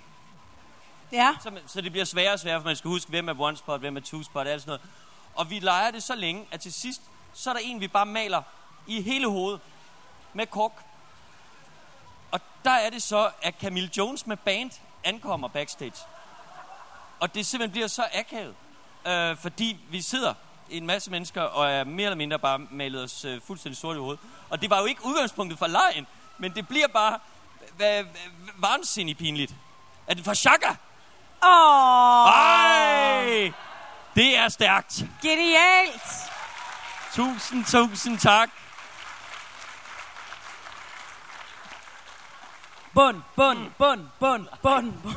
[1.12, 1.34] Ja.
[1.42, 3.80] Så, så det bliver sværere og sværere, for man skal huske, hvem er one spot,
[3.80, 4.90] hvem er two spot, alt sådan noget.
[5.36, 7.00] Og vi leger det så længe, at til sidst,
[7.34, 8.42] så er der en, vi bare maler
[8.86, 9.60] i hele hovedet
[10.32, 10.72] med kork.
[12.32, 14.70] Og der er det så, at Camille Jones med band
[15.04, 15.92] ankommer backstage.
[17.20, 18.54] Og det simpelthen bliver så akavet,
[19.06, 20.34] øh, fordi vi sidder
[20.70, 23.98] en masse mennesker og er mere eller mindre bare malet os øh, fuldstændig sort i
[23.98, 24.20] hovedet.
[24.50, 26.06] Og det var jo ikke udgangspunktet for lejen,
[26.38, 27.18] men det bliver bare
[27.80, 29.54] hva- hva- vanvittigt pinligt.
[30.06, 30.68] Er det for chaka?
[31.42, 33.52] Åh, Ej!
[34.16, 35.04] Det er stærkt.
[35.22, 36.02] genialt.
[37.14, 38.50] Tusind, tusind tak.
[42.94, 44.92] Bund, bund, bund, bund, bund.
[45.02, 45.14] bund.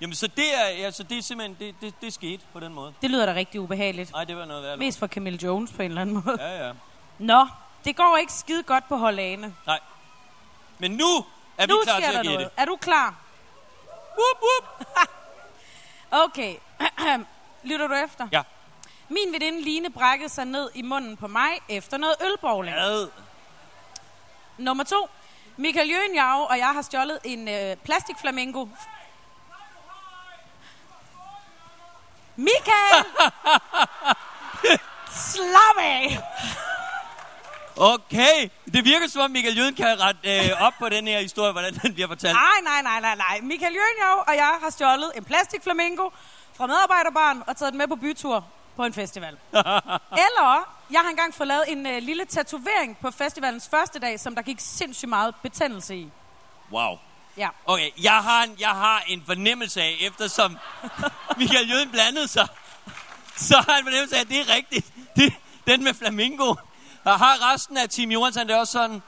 [0.00, 2.74] Jamen, så det er, ja, så det er simpelthen, det, det, det skete på den
[2.74, 2.94] måde.
[3.02, 4.12] Det lyder da rigtig ubehageligt.
[4.12, 4.78] Nej, det var noget værd.
[4.78, 6.42] Mest for Camille Jones på en eller anden måde.
[6.42, 6.72] Ja, ja.
[7.18, 7.46] Nå,
[7.84, 9.54] det går ikke skide godt på Hollane.
[9.66, 9.80] Nej.
[10.78, 11.24] Men nu
[11.58, 12.34] er vi Nu klar sker til at gætte.
[12.36, 12.50] noget.
[12.56, 13.14] Er du klar?
[14.18, 14.86] Whoop, whoop.
[16.10, 16.56] Okay.
[17.62, 18.28] Lytter du efter?
[18.32, 18.42] Ja.
[19.08, 22.76] Min veninde Line brækkede sig ned i munden på mig efter noget ølbowling.
[22.76, 23.08] Ad.
[24.58, 25.08] Nummer to.
[25.56, 28.66] Michael Jønjav og jeg har stjålet en øh, plastikflamingo.
[32.36, 33.04] Michael!
[35.30, 36.18] Slap af!
[37.76, 38.50] Okay.
[38.72, 41.74] Det virker som om Michael Jøden kan rette øh, op på den her historie, hvordan
[41.74, 42.34] den bliver fortalt.
[42.34, 43.40] Nej, nej, nej, nej, nej.
[43.42, 46.10] Michael Jønjav og jeg har stjålet en plastikflamingo
[46.56, 48.44] fra medarbejderbarn og taget den med på bytur
[48.76, 49.36] på en festival.
[50.26, 54.34] Eller, jeg har engang fået lavet en øh, lille tatovering på festivalens første dag, som
[54.34, 56.08] der gik sindssygt meget betændelse i.
[56.72, 56.98] Wow.
[57.36, 57.48] Ja.
[57.66, 60.58] Okay, jeg har en, jeg har en fornemmelse af, eftersom
[61.38, 62.48] Michael Jøden blandede sig,
[63.36, 64.92] så har jeg en fornemmelse af, at det er rigtigt.
[65.16, 65.34] Det,
[65.66, 66.54] den med flamingo.
[67.04, 69.02] Og har resten af Team Johansson det også sådan?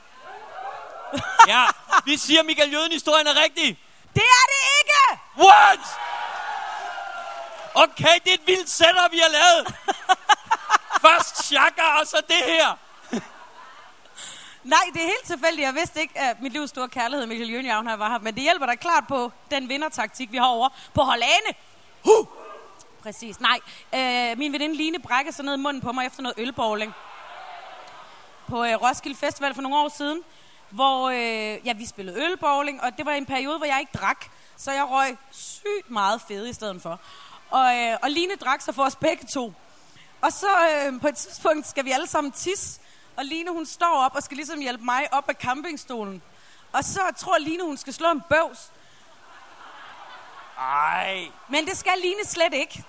[1.48, 1.64] Ja,
[2.04, 3.78] vi siger, Michael Jøden historien er rigtig.
[4.14, 5.20] Det er det ikke!
[5.38, 5.80] What?
[7.74, 9.74] Okay, det er et vildt setup, vi har lavet.
[11.04, 12.76] Først Chaka, og så det her.
[14.64, 15.66] Nej, det er helt tilfældigt.
[15.66, 18.18] Jeg vidste ikke, at mit livs store kærlighed, Michael Jønjav, han var her.
[18.18, 21.54] Men det hjælper dig klart på den vindertaktik, vi har over på Hollane.
[22.04, 22.26] Huh!
[23.02, 23.40] Præcis.
[23.40, 23.58] Nej,
[23.94, 26.94] øh, min veninde Line brækkede sig ned i munden på mig efter noget ølbowling.
[28.52, 30.22] På øh, Roskilde Festival for nogle år siden,
[30.70, 34.26] hvor øh, ja, vi spillede ølbowling, og det var en periode, hvor jeg ikke drak.
[34.56, 37.00] Så jeg røg sygt meget fede i stedet for.
[37.50, 39.52] Og, øh, og Line drak sig for os begge to.
[40.20, 42.80] Og så øh, på et tidspunkt skal vi alle sammen tisse,
[43.16, 46.22] og Line hun står op og skal ligesom hjælpe mig op af campingstolen.
[46.72, 48.72] Og så tror Line, hun skal slå en bøvs.
[50.58, 51.28] Ej.
[51.48, 52.84] Men det skal Line slet ikke.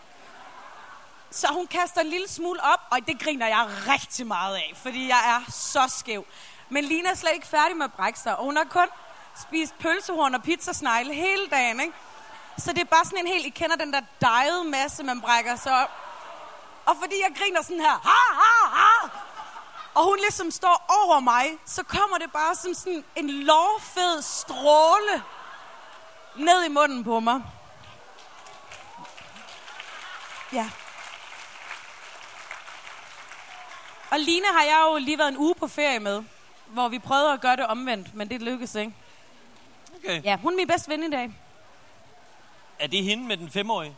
[1.33, 5.07] Så hun kaster en lille smule op, og det griner jeg rigtig meget af, fordi
[5.07, 6.25] jeg er så skæv.
[6.69, 8.87] Men Lina er slet ikke færdig med at brække sig, og hun har kun
[9.41, 11.93] spist pølsehorn og pizzasnegle hele dagen, ikke?
[12.57, 15.55] Så det er bare sådan en helt, I kender den der dejede masse, man brækker
[15.55, 15.89] sig op.
[16.85, 19.09] Og fordi jeg griner sådan her, ha, ha, ha,
[19.93, 25.23] og hun ligesom står over mig, så kommer det bare som sådan en lovfed stråle
[26.35, 27.41] ned i munden på mig.
[30.51, 30.69] Ja.
[34.13, 36.23] Og Line har jeg jo lige været en uge på ferie med,
[36.67, 38.93] hvor vi prøvede at gøre det omvendt, men det lykkedes ikke.
[40.03, 40.23] Okay.
[40.23, 41.31] Ja, hun er min bedste ven i dag.
[42.79, 43.95] Er det hende med den femårige?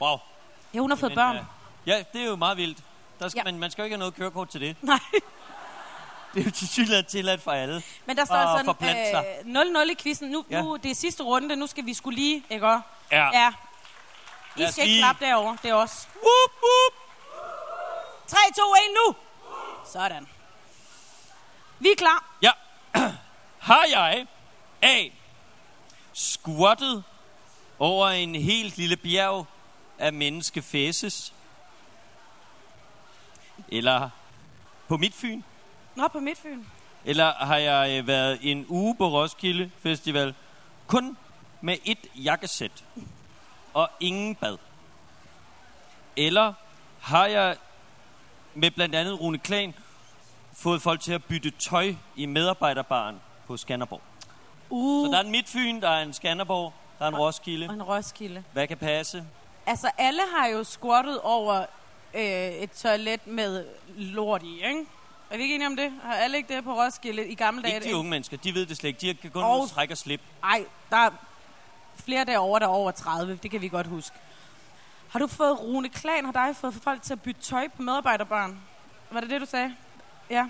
[0.00, 0.16] Wow.
[0.74, 1.36] Ja, hun har fået Men, børn.
[1.36, 1.42] øh,
[1.86, 2.78] Ja, det er jo meget vildt.
[3.18, 3.44] Der skal Ja.
[3.44, 4.76] man, man skal jo ikke have noget kørekort til det.
[4.82, 4.98] Nej,
[6.34, 7.82] Det er jo til synligheden tilladt for alle.
[8.06, 10.30] men der står Og sådan øh, 0-0 i quizzen.
[10.30, 10.62] Nu, Ja.
[10.62, 12.80] nu, det er sidste runde, nu skal vi skulle lige, ikke også?
[13.12, 13.28] Ja.
[13.32, 13.52] Ja.
[14.56, 15.56] I skal ikke klappe derovre.
[15.62, 16.08] Det er os.
[16.14, 17.03] Whoop, whoop.
[18.26, 19.14] 3, 2, 1 nu.
[19.92, 20.28] Sådan.
[21.78, 22.24] Vi er klar.
[22.42, 22.50] Ja.
[23.68, 24.26] Har jeg
[24.82, 25.08] A.
[26.12, 27.04] Squattet
[27.78, 29.46] over en helt lille bjerg
[29.98, 31.34] af menneskefæses?
[33.68, 34.10] Eller
[34.88, 35.42] på mit fyn?
[35.94, 36.64] Nå, på Midtfyn.
[37.04, 40.34] Eller har jeg øh, været en uge på Roskilde Festival
[40.86, 41.16] kun
[41.60, 42.84] med et jakkesæt
[43.74, 44.58] og ingen bad?
[46.16, 46.52] Eller
[47.00, 47.56] har jeg
[48.54, 49.74] med blandt andet Rune Klan
[50.52, 54.00] fået folk til at bytte tøj i medarbejderbaren på Skanderborg?
[54.70, 57.68] Uh, Så der er en Midtfyn, der er en Skanderborg, der er en Roskilde.
[57.68, 58.44] og en Roskilde.
[58.52, 59.24] Hvad kan passe?
[59.66, 61.66] Altså, alle har jo squattet over
[62.14, 63.64] øh, et toilet med
[63.96, 64.84] lort i, ikke?
[65.30, 65.92] Er vi ikke enige om det?
[66.02, 67.74] Har alle ikke det på Roskilde i gamle dage?
[67.74, 69.00] Ikke de unge mennesker, de ved det slet ikke.
[69.00, 70.24] De kan kun Og- trække og slippe.
[70.44, 71.10] Ej, der er
[72.04, 73.38] flere derovre, der er over 30.
[73.42, 74.16] Det kan vi godt huske.
[75.14, 78.60] Har du fået Rune Klan, har dig fået folk til at bytte tøj på medarbejderbaren?
[79.10, 79.74] Var det det, du sagde?
[80.30, 80.44] Ja.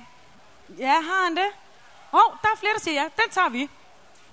[0.79, 1.47] Ja, har han det?
[2.13, 3.03] Åh, oh, der er flere, der siger ja.
[3.03, 3.69] Den tager vi.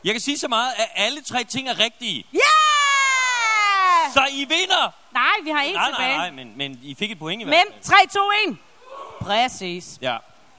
[0.03, 2.25] Jeg kan sige så meget, at alle tre ting er rigtige.
[2.33, 2.39] Ja!
[4.13, 4.93] Så I vinder!
[5.13, 6.17] Nej, vi har en Nej, tilbage.
[6.17, 8.09] nej, nej, men, men I fik et point i hvert Men fald.
[8.09, 8.57] 3, 2, 1.
[9.21, 9.99] Præcis.
[10.01, 10.17] Ja.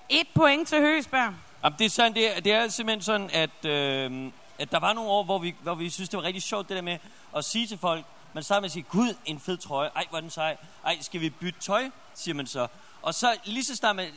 [0.09, 1.35] Et point til Høgesberg.
[1.65, 4.93] Jamen, det, er sådan, det, er, det er simpelthen sådan, at, øh, at der var
[4.93, 6.99] nogle år, hvor vi, hvor vi synes, det var rigtig sjovt, det der med
[7.37, 8.05] at sige til folk,
[8.35, 10.99] man starter med at sige, gud, en fed trøje, ej, hvor er den sej, ej,
[11.01, 12.67] skal vi bytte tøj, siger man så.
[13.03, 14.11] Og så lige så snart man,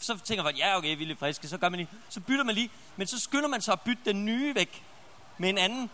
[0.00, 2.44] så tænker man, ja, okay, vi er lidt friske, så gør man lige, så bytter
[2.44, 4.84] man lige, men så skynder man sig at bytte den nye væk
[5.38, 5.90] med en anden.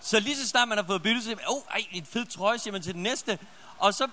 [0.00, 2.58] Så lige så snart man har fået byttet, så siger oh, ej, en fed trøje,
[2.58, 3.38] siger man til den næste.
[3.78, 4.08] Og så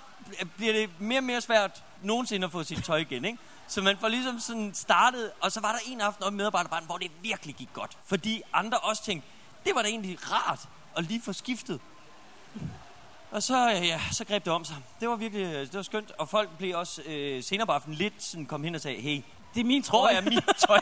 [0.58, 3.38] bliver det mere og mere svært nogensinde at få sit tøj igen, ikke?
[3.68, 6.98] Så man får ligesom sådan startet, og så var der en aften om medarbejderbarn, hvor
[6.98, 7.98] det virkelig gik godt.
[8.06, 9.28] Fordi andre også tænkte,
[9.66, 11.82] det var da egentlig rart at lige få skiftet.
[13.32, 14.76] Og så, øh, ja, så greb det om sig.
[15.00, 16.12] Det var virkelig, øh, det var skønt.
[16.12, 19.22] Og folk blev også øh, senere på aftenen lidt sådan, kom hen og sagde, hey,
[19.54, 20.16] Det er min tror trøje.
[20.16, 20.80] jeg er mit tøj.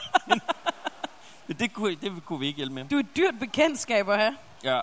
[1.48, 2.86] Men det kunne, det kunne vi ikke hjælpe med.
[2.86, 4.38] Du er et dyrt bekendtskab at have.
[4.64, 4.82] Ja,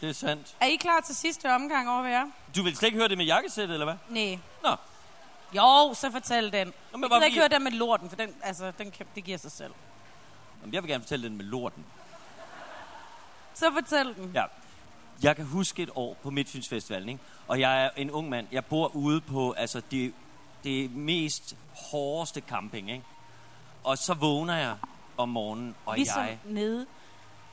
[0.00, 0.56] det er sandt.
[0.60, 2.24] Er I klar til sidste omgang over ved jer?
[2.56, 3.94] Du vil slet ikke høre det med jakkesættet, eller hvad?
[4.08, 4.38] Nej.
[4.64, 4.76] Nå,
[5.56, 6.66] Jo, så fortæl den.
[6.66, 8.90] Nå, Jeg men gider bare ikke vi- høre den med lorten, for den, altså, den
[8.90, 9.72] kan, det giver sig selv.
[10.62, 11.86] Jamen, jeg vil gerne fortælle den med lorten.
[13.54, 14.30] Så fortæl den.
[14.34, 14.44] Ja.
[15.22, 17.20] Jeg kan huske et år på Midtfyns Festivalen, ikke?
[17.48, 18.46] og jeg er en ung mand.
[18.52, 20.12] Jeg bor ude på altså, det,
[20.64, 21.56] det mest
[21.90, 22.90] hårdeste camping.
[22.90, 23.04] Ikke?
[23.84, 24.76] Og så vågner jeg
[25.16, 26.38] om morgenen, og Ligesom jeg...
[26.44, 26.86] nede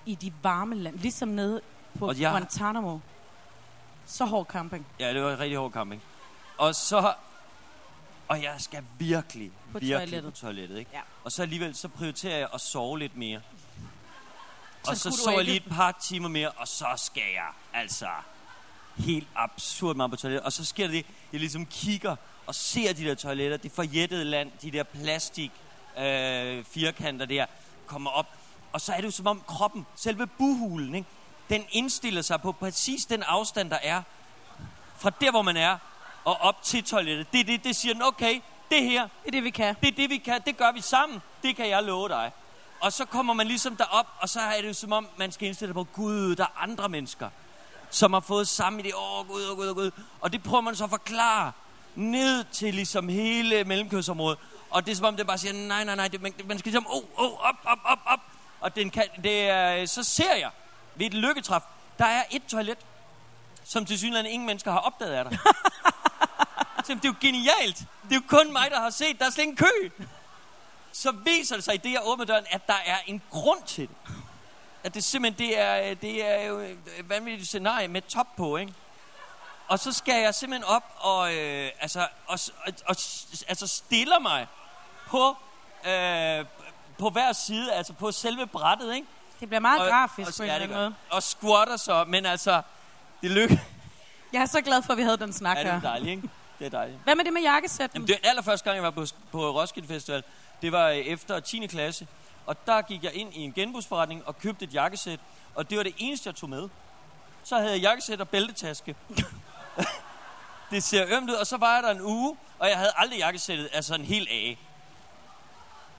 [0.05, 0.99] i de varme land.
[0.99, 1.61] Ligesom nede
[1.99, 2.99] på Og jeg- Guantanamo.
[4.05, 4.87] Så hård camping.
[4.99, 6.01] Ja, det var en rigtig hård camping.
[6.57, 7.13] Og så...
[8.27, 10.33] Og jeg skal virkelig, På virkelig toilettet.
[10.33, 10.77] på toilettet.
[10.77, 10.91] Ikke?
[10.93, 10.99] Ja.
[11.23, 13.41] Og så alligevel, så prioriterer jeg at sove lidt mere.
[14.83, 18.07] Så og så sover jeg lige et par timer mere, og så skal jeg altså
[18.97, 20.45] helt absurd meget på toilettet.
[20.45, 22.15] Og så sker det, jeg ligesom kigger
[22.47, 25.51] og ser de der toiletter, det forjættede land, de der plastik
[25.97, 27.45] øh, firkanter der,
[27.85, 28.27] kommer op.
[28.73, 31.07] Og så er det jo som om kroppen, selve buhulen, ikke?
[31.49, 34.01] den indstiller sig på præcis den afstand, der er
[34.97, 35.77] fra der, hvor man er,
[36.25, 37.31] og op til toilettet.
[37.33, 39.75] Det er det, det siger den, okay, det her, Det er det, vi kan.
[39.81, 40.41] det er det, vi kan.
[40.45, 41.21] Det gør vi sammen.
[41.43, 42.31] Det kan jeg love dig.
[42.79, 45.47] Og så kommer man ligesom derop, og så er det jo som om, man skal
[45.47, 47.29] indstille på, gud, der er andre mennesker,
[47.89, 48.95] som har fået samme idé.
[48.95, 49.91] Åh, oh, gud, åh, oh, gud, åh, oh, gud.
[50.21, 51.51] Og det prøver man så at forklare
[51.95, 54.39] ned til ligesom hele mellemkørsområdet.
[54.69, 56.69] Og det er som om, det bare siger, nej, nej, nej, det, man, man skal
[56.69, 58.19] ligesom, åh, oh, oh, op, op, op, op.
[58.59, 60.49] Og den kan, det er, så ser jeg
[60.95, 61.61] ved et lykketræf,
[61.99, 62.77] der er et toilet,
[63.63, 65.39] som til synligheden ingen mennesker har opdaget af dig.
[66.87, 67.77] Så det er jo genialt.
[67.77, 69.19] Det er jo kun mig, der har set.
[69.19, 70.05] Der er slet ingen kø.
[70.97, 73.87] Så viser det sig i det, jeg åbner døren, at der er en grund til
[73.87, 74.15] det.
[74.83, 76.77] At det simpelthen, det er, det er jo et
[77.09, 78.73] vanvittigt scenarie med top på, ikke?
[79.67, 82.95] Og så skal jeg simpelthen op og, øh, altså, og, og, og,
[83.47, 84.47] altså stiller mig
[85.07, 85.37] på,
[85.85, 86.45] øh,
[86.97, 89.07] på hver side, altså på selve brættet, ikke?
[89.39, 90.95] Det bliver meget grafisk og, på en eller anden måde.
[91.09, 92.61] og squatter så, men altså,
[93.21, 93.59] det lykkes.
[94.33, 95.81] Jeg er så glad for, at vi havde den snak Ja, det er her.
[95.81, 96.29] dejligt, ikke?
[96.59, 96.99] Det er dejligt.
[97.03, 97.95] Hvad med det med jakkesætten?
[97.95, 100.23] Jamen, det er allerførste gang, jeg var på, på Roskilde Festival.
[100.61, 101.67] Det var øh, efter 10.
[101.67, 102.07] klasse.
[102.45, 105.19] Og der gik jeg ind i en genbrugsforretning og købte et jakkesæt.
[105.55, 106.69] Og det var det eneste, jeg tog med.
[107.43, 108.95] Så havde jeg jakkesæt og bæltetaske.
[110.71, 111.35] det ser ømt ud.
[111.35, 114.29] Og så var jeg der en uge, og jeg havde aldrig jakkesættet altså en helt
[114.29, 114.57] af.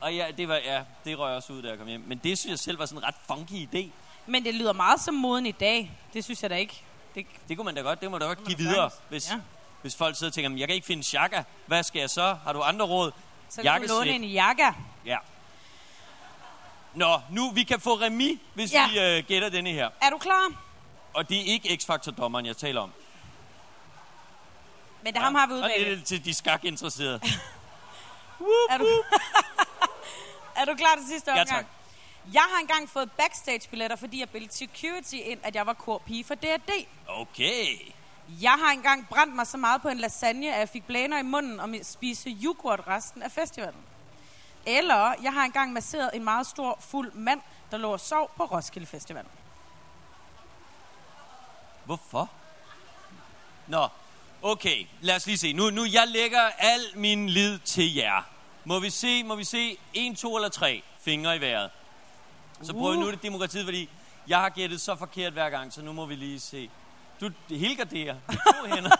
[0.00, 2.04] Og ja, det var, ja, det røg også ud, da jeg kom hjem.
[2.06, 3.90] Men det synes jeg selv var sådan en ret funky idé.
[4.26, 5.98] Men det lyder meget som moden i dag.
[6.12, 6.82] Det synes jeg da ikke.
[7.14, 8.90] Det, Det kunne man da godt, det må da godt give videre.
[9.08, 9.40] Hvis, Ja.
[9.82, 11.42] hvis folk sidder og tænker, "Men jeg kan ikke finde chaka.
[11.66, 12.34] Hvad skal jeg så?
[12.44, 13.12] Har du andre råd?
[13.48, 13.96] Så kan du Jakkesæt.
[13.96, 14.72] låne en jakka.
[15.06, 15.16] Ja.
[16.94, 18.88] Nå, nu vi kan få remis, hvis Ja.
[18.88, 19.90] vi øh, gætter denne her.
[20.02, 20.52] Er du klar?
[21.14, 22.92] Og det er ikke X-Factor-dommeren, jeg taler om.
[25.02, 27.20] Men det ham har vi ude Og det er til de skakinteresserede.
[28.70, 28.86] Er du,
[30.60, 31.48] er du klar til sidste Ja, omgang?
[31.48, 31.66] tak.
[32.32, 36.34] Jeg har engang fået backstage-billetter, fordi jeg bildte security ind, at jeg var korpige for
[36.34, 36.70] D&D.
[37.08, 37.66] Okay.
[38.28, 41.22] Jeg har engang brændt mig så meget på en lasagne, at jeg fik blæner i
[41.22, 43.80] munden og spise yoghurt resten af festivalen.
[44.66, 48.44] Eller jeg har engang masseret en meget stor, fuld mand, der lå og sov på
[48.44, 49.24] Roskilde Festival.
[51.84, 52.30] Hvorfor?
[53.66, 53.88] Nå,
[54.42, 54.86] okay.
[55.00, 55.52] Lad os lige se.
[55.52, 58.22] Nu, nu jeg lægger al min lid til jer.
[58.64, 61.70] Må vi se, må vi se, en, to eller tre fingre i vejret.
[62.62, 63.00] Så prøv Uh.
[63.00, 63.90] nu det demokratiet, fordi
[64.28, 66.70] jeg har gættet så forkert hver gang, så nu må vi lige se.
[67.20, 68.96] Du helgarderer med to hænder.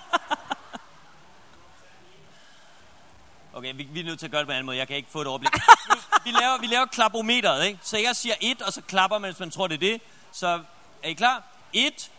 [3.53, 4.77] Okay, vi, vi er nødt til at gøre det på en anden måde.
[4.77, 5.53] Jeg kan ikke få et overblik.
[5.89, 5.95] Nu,
[6.25, 7.79] vi, laver, vi laver klapometeret, ikke?
[7.83, 10.01] Så jeg siger et, og så klapper man, hvis man tror, det er det.
[10.33, 10.63] Så
[11.03, 11.43] er I klar?
[11.73, 12.11] Et.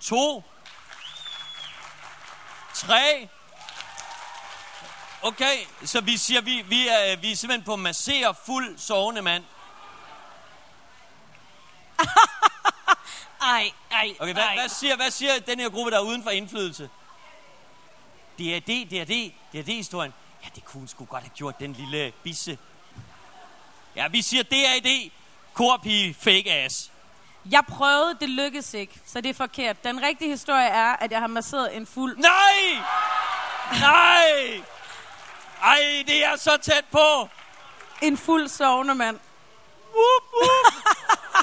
[0.00, 0.44] To.
[2.74, 3.28] Tre.
[5.22, 9.44] Okay, så vi siger, vi, vi, er, vi er simpelthen på massere fuld sovende mand.
[13.42, 14.54] Ej, ej, Okay, hvad, ej.
[14.54, 16.88] hvad, siger, hvad siger den her gruppe, der er uden for indflydelse?
[18.38, 20.14] DRD, DRD, DRD-historien.
[20.44, 22.58] Ja, det kunne hun sgu godt have gjort, den lille bisse.
[23.96, 25.10] Ja, vi siger DRD,
[25.54, 26.90] korpige, fake ass.
[27.50, 29.84] Jeg prøvede, det lykkedes ikke, så det er forkert.
[29.84, 32.16] Den rigtige historie er, at jeg har masseret en fuld...
[32.16, 32.82] Nej!
[33.80, 34.60] Nej!
[35.62, 37.28] Ej, det er så tæt på!
[38.02, 39.18] En fuld sovende mand.
[39.94, 40.74] Whoop, whoop.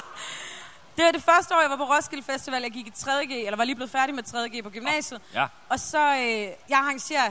[0.98, 2.62] Det var det første år, jeg var på Roskilde Festival.
[2.62, 5.20] Jeg gik i 3.G, eller var lige blevet færdig med 3.G på gymnasiet.
[5.34, 5.46] Ja.
[5.68, 7.30] Og så, øh, jeg arrangerer,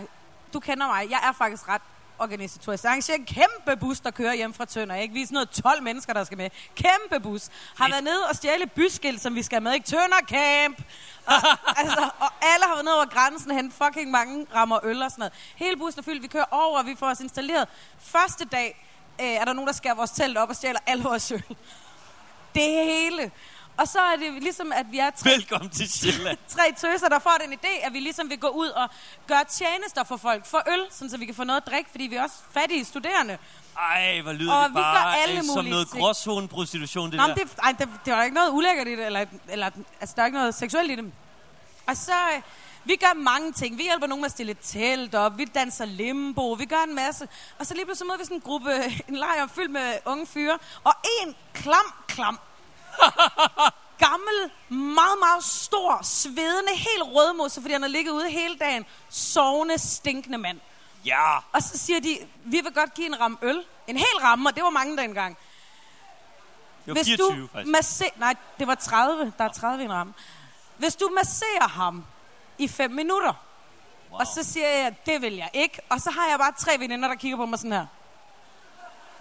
[0.53, 1.82] du kender mig, jeg er faktisk ret
[2.20, 2.84] organisatorisk.
[2.84, 4.95] Jeg arrangerer en kæmpe bus, der kører hjem fra Tønder.
[4.95, 5.13] Ikke?
[5.13, 6.49] Vi er sådan noget 12 mennesker, der skal med.
[6.76, 7.49] Kæmpe bus.
[7.78, 9.74] Har været nede og stjæle byskilt, som vi skal med.
[9.74, 9.86] Ikke?
[9.86, 10.82] Tønder Camp.
[11.26, 11.34] Og,
[11.82, 15.22] altså, og alle har været nede over grænsen hentet fucking mange rammer øl og sådan
[15.22, 15.34] noget.
[15.55, 16.24] Hele bussen er fyldt.
[16.24, 17.68] Vi kører over, og vi får os installeret.
[17.99, 18.86] Første dag
[19.22, 21.43] øh, er der nogen, der skærer vores telt op og stjæler al vores øl.
[22.55, 23.32] Det hele.
[23.78, 26.38] Og så er det ligesom, at vi er tre Velkommen til Sjælland.
[26.55, 28.89] tre tøser, der får den idé, at vi ligesom vil gå ud og
[29.28, 32.03] gøre tjenester for folk for øl, sådan så vi kan få noget at drikke, fordi
[32.03, 33.38] vi er også fattige studerende.
[33.78, 37.34] Ej, hvor lyder Og det bare alle øh, som noget gråzone-prostitution, det Nå, der.
[37.34, 39.69] det, ej, det, det var ikke noget ulækkert i det, eller, eller
[40.01, 41.11] altså, der er ikke noget seksuelt i det.
[41.88, 42.41] Og så, øh,
[42.84, 43.78] vi gør mange ting.
[43.78, 46.95] Vi hjælper nogen med at stille et telt op, vi danser limbo, vi gør en
[46.95, 47.28] masse.
[47.59, 48.71] Og så lige pludselig møder vi sådan en gruppe,
[49.09, 52.39] en lejr fyldt med unge fyre, og en klam, klam,
[54.08, 59.78] gammel, meget, meget stor, svedende, helt rødmose, fordi han har ligget ude hele dagen, sovende,
[59.78, 60.60] stinkende mand.
[61.06, 61.38] Ja.
[61.52, 63.64] Og så siger de, vi vil godt give en ram øl.
[63.88, 65.38] En hel ramme, og det var mange dengang.
[66.86, 67.72] Det var Hvis 24, du faktisk.
[67.72, 68.06] masser...
[68.16, 69.34] Nej, det var 30.
[69.38, 70.14] Der er 30 i en ramme.
[70.78, 72.06] Hvis du masserer ham
[72.58, 73.34] i 5 minutter,
[74.12, 74.20] Wow.
[74.20, 75.80] og så siger jeg, det vil jeg ikke.
[75.89, 77.86] Og så har jeg bare tre veninder, der kigger på mig sådan her.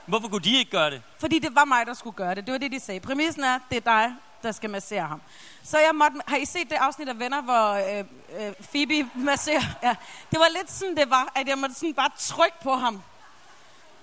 [0.07, 1.03] Hvorfor kunne de ikke gøre det?
[1.19, 2.47] Fordi det var mig, der skulle gøre det.
[2.47, 3.01] Det var det, de sagde.
[3.01, 5.23] Præmissen er, det er dig, der skal massere ham.
[5.63, 6.21] Så jeg måtte...
[6.27, 8.05] Har I set det afsnit af Venner, hvor øh,
[8.47, 9.63] øh, Phoebe masserer?
[9.83, 9.95] Ja.
[10.31, 13.03] Det var lidt sådan, det var, at jeg måtte sådan bare trykke på ham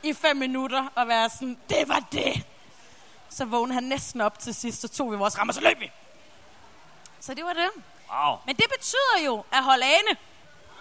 [0.04, 2.44] i fem minutter og være sådan, det var det.
[3.30, 5.92] Så vågnede han næsten op til sidst, så tog vi vores rammer, så løb vi.
[7.20, 7.70] Så det var det.
[8.14, 8.38] Wow.
[8.46, 10.18] Men det betyder jo, at Hollane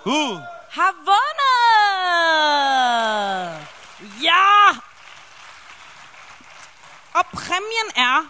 [0.06, 0.38] Uh.
[0.70, 0.94] har
[2.42, 3.66] vundet!
[4.22, 4.78] Ja!
[7.14, 8.26] Og præmien er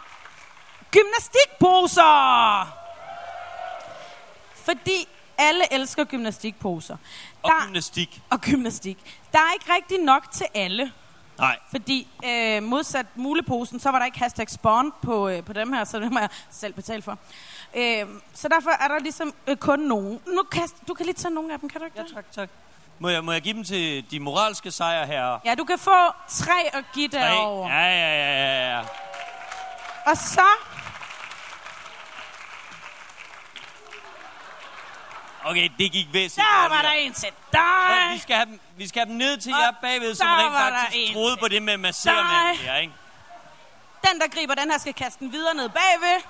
[0.90, 2.66] gymnastikposer!
[4.54, 5.08] Fordi
[5.38, 6.96] alle elsker gymnastikposer.
[7.42, 8.22] Og Der, gymnastik.
[8.30, 9.18] og gymnastik.
[9.32, 10.92] Der er ikke rigtig nok til alle.
[11.38, 11.58] Nej.
[11.70, 15.84] Fordi øh, modsat muleposen, så var der ikke hashtag spawn på, øh, på dem her,
[15.84, 17.18] så det må jeg selv betale for.
[17.74, 20.20] Øh, så derfor er der ligesom øh, kun nogen.
[20.26, 22.48] Nu kan, du kan lige tage nogle af dem, kan du ikke Ja, tak, tak.
[23.02, 25.38] Må jeg, må jeg give dem til de moralske sejre her?
[25.44, 27.70] Ja, du kan få tre og give derovre.
[27.70, 28.80] Ja, ja, ja, ja, ja.
[30.06, 30.46] Og så...
[35.44, 36.48] Okay, det gik væsentligt.
[36.62, 38.14] Der var der en til Ja, dig.
[38.14, 40.54] vi, skal have dem, vi skal have dem ned til Og jer bagved, som rent
[40.54, 42.66] faktisk troede på det med massermænd dig.
[42.66, 42.92] der, ikke?
[44.10, 46.22] Den, der griber den her, skal kaste den videre ned bagved.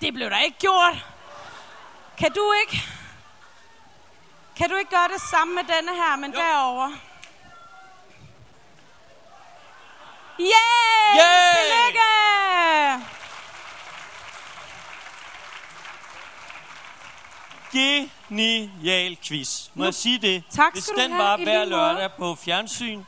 [0.00, 0.94] Det blev der ikke gjort.
[2.18, 2.84] Kan du ikke...
[4.60, 6.38] Kan du ikke gøre det samme med denne her, men Jo.
[6.40, 6.92] derovre?
[10.38, 11.16] Yay!
[11.20, 11.54] Yay!
[11.56, 12.10] Tillykke!
[17.72, 19.68] Genial quiz.
[19.74, 20.44] Må Nu- jeg sige det?
[20.50, 23.02] Tak Hvis den var hver lørdag på fjernsyn,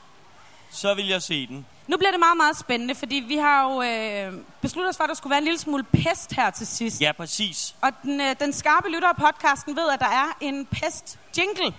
[0.71, 1.65] så vil jeg se den.
[1.87, 5.07] Nu bliver det meget, meget spændende, fordi vi har jo øh, besluttet os for, at
[5.09, 7.01] der skulle være en lille smule pest her til sidst.
[7.01, 7.75] Ja, præcis.
[7.81, 11.73] Og den, øh, den skarpe lytter af podcasten ved, at der er en pest-jingle.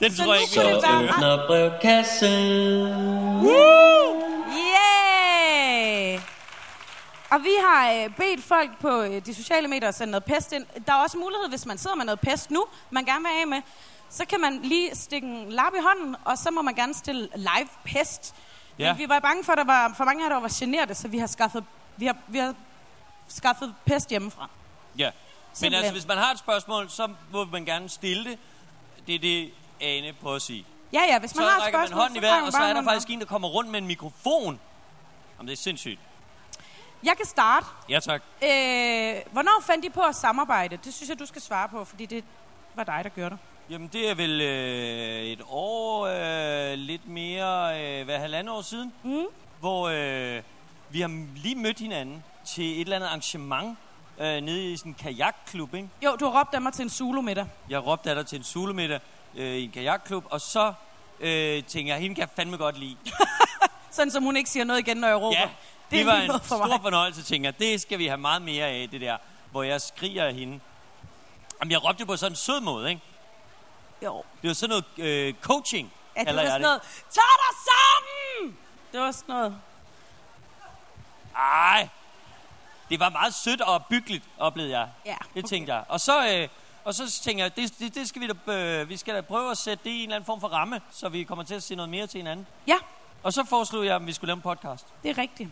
[0.00, 2.28] Den Så tror jeg nu ikke, være- Åbner brevkassen.
[4.88, 6.20] Yeah!
[7.30, 10.52] Og vi har øh, bedt folk på øh, de sociale medier at sende noget pest
[10.52, 10.66] ind.
[10.86, 13.46] Der er også mulighed, hvis man sidder med noget pest nu, man gerne vil af
[13.46, 13.62] med,
[14.10, 17.28] så kan man lige stikke en lap i hånden, og så må man gerne stille
[17.36, 18.34] live pest.
[18.78, 18.92] Ja.
[18.92, 21.08] Men vi var bange for, at der var for mange her, der var generte, så
[21.08, 21.64] vi har skaffet,
[21.96, 22.54] vi har, vi har
[23.28, 24.48] skaffet pest hjemmefra.
[24.98, 25.04] Ja.
[25.04, 25.12] Men
[25.56, 25.74] Simpelthen.
[25.84, 28.38] altså, hvis man har et spørgsmål, så må man gerne stille det.
[29.06, 30.66] Det er det, Ane prøver at sige.
[30.92, 32.52] Ja, ja, hvis Så man har et rækker man spørgsmål, hånden i så vejret, og
[32.52, 34.60] så er der faktisk en, der kommer rundt med en mikrofon.
[35.38, 36.00] Jamen, det er sindssygt.
[37.02, 37.66] Jeg kan starte.
[37.88, 38.22] Ja, tak.
[38.42, 38.48] Øh,
[39.32, 40.76] hvornår fandt I på at samarbejde?
[40.84, 42.24] Det synes jeg, du skal svare på, fordi det
[42.74, 43.38] var dig, der gjorde det.
[43.70, 46.06] Jamen, det er vel øh, et år,
[46.72, 49.24] øh, lidt mere, øh, hvad, halvandet år siden, Mm.
[49.60, 50.42] hvor øh,
[50.90, 53.78] vi har lige mødt hinanden til et eller andet arrangement
[54.18, 55.88] øh, nede i sådan en kajakklub, ikke?
[56.04, 57.46] Jo, du har råbt af mig til en Zulu middag.
[57.70, 59.00] Jeg råbte af dig til en sulemiddag
[59.36, 60.72] øh, i en kajakklub, og så
[61.20, 62.96] øh, tænker jeg, hende kan jeg fandme godt lide.
[63.90, 65.36] Sådan som hun ikke siger noget igen, når jeg råber.
[65.40, 65.48] Ja,
[65.90, 66.78] det det var en for stor mig.
[66.82, 67.50] fornøjelse, tænker.
[67.50, 69.16] Det skal vi have meget mere af, det der,
[69.50, 70.60] hvor jeg skriger af hende.
[71.60, 73.02] Jamen, jeg råbte på sådan en sød måde, ikke?
[74.04, 74.22] Jo.
[74.42, 76.80] Det var sådan noget øh, coaching, Ja, det kalder var sådan noget,
[77.10, 78.58] tag dig sammen!
[78.92, 79.56] Det var sådan noget.
[81.36, 81.88] Ej,
[82.90, 84.88] det var meget sødt og byggeligt, oplevede jeg.
[85.06, 85.48] Ja, Det okay.
[85.48, 85.84] tænkte jeg.
[85.88, 86.48] Og så, øh,
[86.84, 89.50] og så tænker jeg, det, det, det skal vi da, øh, vi skal da prøve
[89.50, 91.62] at sætte det i en eller anden form for ramme, så vi kommer til at
[91.62, 92.46] se noget mere til hinanden.
[92.66, 92.76] Ja,
[93.22, 94.86] Og så foreslog jeg, at vi skulle lave en podcast.
[95.02, 95.50] det er rigtigt.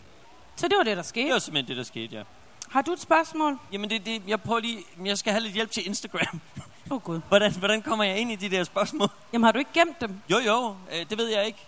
[0.55, 1.33] Så det var det, der Det skete.
[1.33, 2.23] var simpelthen det, der skete, ja.
[2.71, 3.59] Har du et spørgsmål?
[3.71, 6.41] Jamen, det, det, jeg prøver lige, jeg skal have lidt hjælp til Instagram.
[6.89, 7.21] Oh, gud.
[7.27, 9.09] Hvordan, hvordan kommer jeg ind i de der spørgsmål?
[9.33, 10.21] Jamen har du ikke gemt dem?
[10.29, 11.59] Jo, jo, øh, det ved jeg ikke.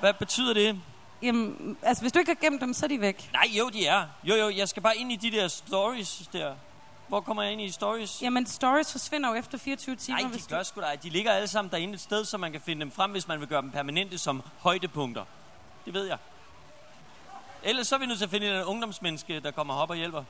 [0.00, 0.80] Hvad betyder det?
[1.22, 3.30] Jamen, altså hvis du ikke har gemt dem, så er de væk.
[3.32, 4.06] Nej, jo, de er.
[4.24, 6.54] Jo, jo, jeg skal bare ind i de der stories der.
[7.08, 8.22] Hvor kommer jeg ind i stories?
[8.22, 10.18] Jamen, stories forsvinder jo efter 24 timer.
[10.18, 10.86] Nej, de hvis gør sgu da.
[11.02, 13.40] De ligger alle sammen derinde et sted, så man kan finde dem frem, hvis man
[13.40, 15.24] vil gøre dem permanente som højdepunkter.
[15.84, 16.18] Det ved jeg.
[17.62, 20.24] Ellers så er vi nødt til at finde en ungdomsmenneske, der kommer op og hjælper.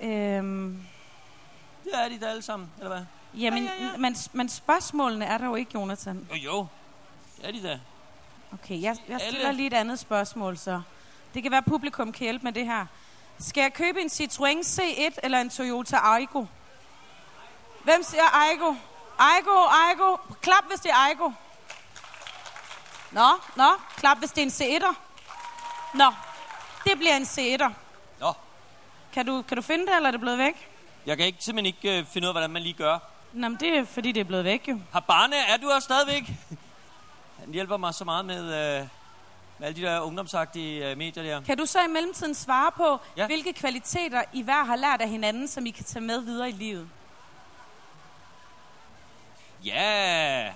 [0.00, 0.06] du...
[0.06, 0.82] Øhm,
[1.84, 3.04] Det er de der alle sammen, eller hvad?
[3.34, 3.96] jamen, Ja, ja, ja.
[3.96, 6.28] Men, men spørgsmålene er der jo ikke, Jonathan.
[6.30, 6.66] Jo, jo.
[7.36, 7.78] Det er de der.
[8.52, 10.82] Okay, jeg, jeg Alle- stiller lige et andet spørgsmål så.
[11.34, 12.86] Det kan være, at publikum kan hjælpe med det her.
[13.38, 16.44] Skal jeg købe en Citroën C1 eller en Toyota Aygo?
[17.84, 18.74] Hvem siger Aygo?
[19.18, 20.16] Aygo, Aygo.
[20.42, 21.30] Klap, hvis det er Aygo.
[23.10, 23.68] Nå, nå.
[23.96, 24.94] Klap, hvis det er en C1'er.
[25.94, 26.12] Nå,
[26.84, 27.70] det bliver en C1'er.
[28.20, 28.32] Nå,
[29.12, 30.68] Kan du, kan du finde det, eller er det blevet væk?
[31.06, 32.98] Jeg kan ikke, simpelthen ikke øh, finde ud af, hvordan man lige gør.
[33.32, 34.80] Nå, men det er fordi, det er blevet væk jo.
[34.92, 36.22] Har Barne, er du også stadigvæk?
[37.38, 38.86] Han hjælper mig så meget med, øh,
[39.58, 41.40] med alle de der ungdomsagtige øh, medier der.
[41.40, 43.26] Kan du så i mellemtiden svare på, Ja.
[43.26, 46.52] hvilke kvaliteter I hver har lært af hinanden, som I kan tage med videre i
[46.52, 46.88] livet?
[49.64, 50.52] Ja,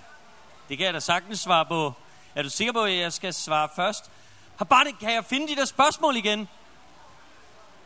[0.68, 1.92] det kan jeg da sagtens svare på.
[2.34, 4.10] Er du sikker på, at jeg skal svare først?
[4.56, 6.48] Har Barne, kan jeg finde de der spørgsmål igen?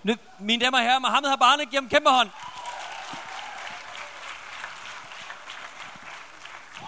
[0.09, 2.31] Nu, mine damer og herrer, Mohammed har Barne gennem kæmpe hånd.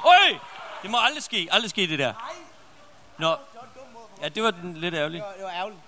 [0.05, 0.39] Øj!
[0.83, 1.49] Det må aldrig ske.
[1.51, 2.15] Aldrig ske det der.
[3.19, 3.37] Nå.
[4.21, 5.25] Ja, det var den lidt ærgerligt.
[5.37, 5.81] Det var ærgerligt.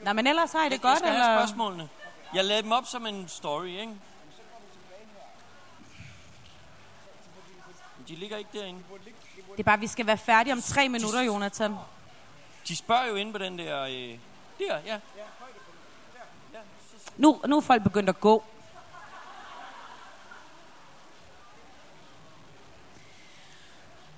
[0.00, 1.24] Nå, men ellers har I det jeg, godt, jeg skal eller?
[1.24, 1.88] have spørgsmålene.
[2.34, 3.94] Jeg lavede dem op som en story, ikke?
[8.08, 8.82] De ligger ikke derinde.
[9.52, 11.76] Det er bare, vi skal være færdige om tre minutter, Jonathan.
[12.68, 13.82] De spørger jo inde på den der...
[13.82, 14.18] Øh,
[14.58, 14.98] der, ja.
[17.16, 18.44] Nu, nu er folk begyndt at gå.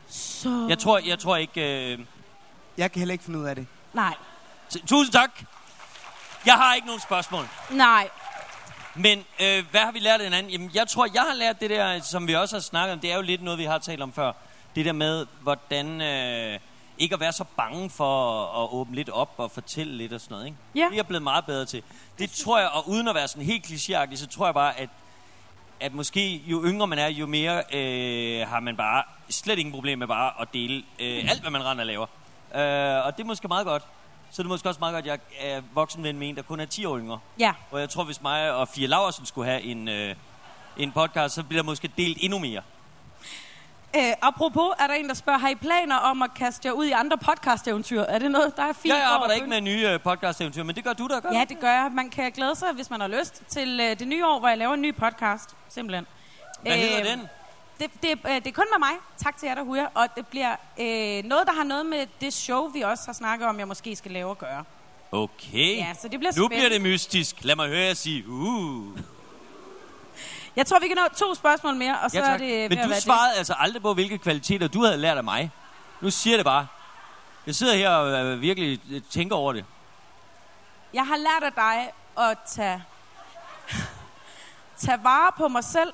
[0.08, 0.66] Så...
[0.68, 1.92] Jeg tror, jeg tror ikke...
[1.92, 1.98] Øh,
[2.78, 3.66] Jeg kan heller ikke finde ud af det.
[3.92, 4.14] Nej,
[4.74, 5.30] t- tusind tak.
[6.46, 7.48] Jeg har ikke nogen spørgsmål.
[7.70, 8.08] nej.
[8.94, 10.52] Men øh, hvad har vi lært af hinanden?
[10.52, 13.00] Jamen, jeg tror, jeg har lært det der, som vi også har snakket om.
[13.00, 14.32] Det er jo lidt noget, vi har talt om før.
[14.74, 16.00] Det der med, hvordan...
[16.00, 16.58] Øh,
[16.98, 20.20] ikke at være så bange for at, at åbne lidt op og fortælle lidt og
[20.20, 20.46] sådan noget.
[20.46, 20.58] Ikke?
[20.74, 20.80] Ja.
[20.80, 21.82] Det er jeg blevet meget bedre til.
[22.18, 24.88] Det tror jeg, og uden at være sådan helt klichéagtig, så tror jeg bare, at,
[25.80, 29.98] at måske jo yngre man er, jo mere øh, har man bare slet ingen problem
[29.98, 32.06] med bare at dele øh, alt, hvad man render og laver.
[32.54, 33.82] Øh, og det er måske meget godt.
[34.30, 36.60] Så er det måske også meget godt, at jeg er voksenven med en, der kun
[36.60, 37.18] er 10 år yngre.
[37.38, 40.14] Ja, Og jeg tror, hvis mig og Fie Laversen skulle have en, øh,
[40.76, 42.62] en podcast, så bliver der måske delt endnu mere.
[43.96, 46.84] Øh, apropos, er der en, der spørger, har I planer om at kaste jer ud
[46.86, 48.00] i andre podcast-eventyr?
[48.08, 48.94] Er det noget, der er fint?
[48.94, 51.30] Jeg for arbejder ikke med nye øh, podcast-eventyr, men det gør du da, gør?
[51.32, 51.90] Ja, det gør jeg.
[51.94, 54.58] Man kan glæde sig, hvis man har lyst, til øh, det nye år, hvor jeg
[54.58, 55.50] laver en ny podcast.
[55.68, 56.06] Simpelthen.
[56.62, 57.20] Hvad hedder Øh, den?
[57.80, 58.92] det, det, øh, det er kun med mig.
[59.18, 59.86] Tak til jer, der hujer.
[59.94, 63.48] Og det bliver øh, noget, der har noget med det show, vi også har snakket
[63.48, 64.64] om, jeg måske skal lave og gøre.
[65.12, 65.76] Okay.
[65.76, 66.74] Ja, så det bliver nu bliver spændende.
[66.86, 67.36] det mystisk.
[67.44, 68.98] Lad mig høre jer sige, uh.
[70.56, 72.40] Jeg tror, vi kan nå to spørgsmål mere, og så Ja, er tak.
[72.40, 75.50] det ved Men du svarede altså aldrig på, hvilke kvaliteter du havde lært af mig.
[76.00, 76.66] Nu siger det bare.
[77.46, 79.64] Jeg sidder her og øh, virkelig øh, tænker over det.
[79.64, 79.70] det.
[80.94, 81.92] Jeg har lært af dig
[82.30, 82.84] at tage,
[84.76, 85.92] tage vare på mig selv,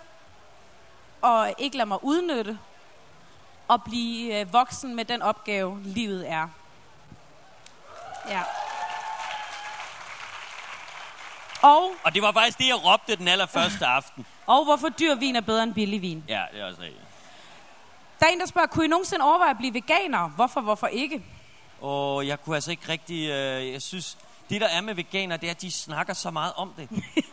[1.22, 2.59] og ikke lade mig udnytte,
[3.68, 6.48] og blive øh, voksen med den opgave, livet er.
[8.28, 8.42] Ja.
[11.68, 14.26] Og, Og det var faktisk det, jeg råbte den allerførste aften.
[14.46, 16.24] og hvorfor dyr vin er bedre end billig vin.
[16.28, 17.02] Ja, det er også rigtigt.
[18.20, 20.28] Der er en, der spørger, kunne I nogensinde overveje at blive veganer?
[20.28, 21.22] Hvorfor, hvorfor ikke?
[21.80, 23.28] Og jeg kunne altså ikke rigtig...
[23.30, 24.18] Øh, jeg synes,
[24.50, 26.88] det der er med veganer, det er, at de snakker så meget om det.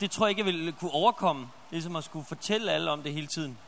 [0.00, 1.48] Det tror jeg ikke, jeg ville kunne overkomme.
[1.70, 3.58] Ligesom at skulle fortælle alle om det hele tiden.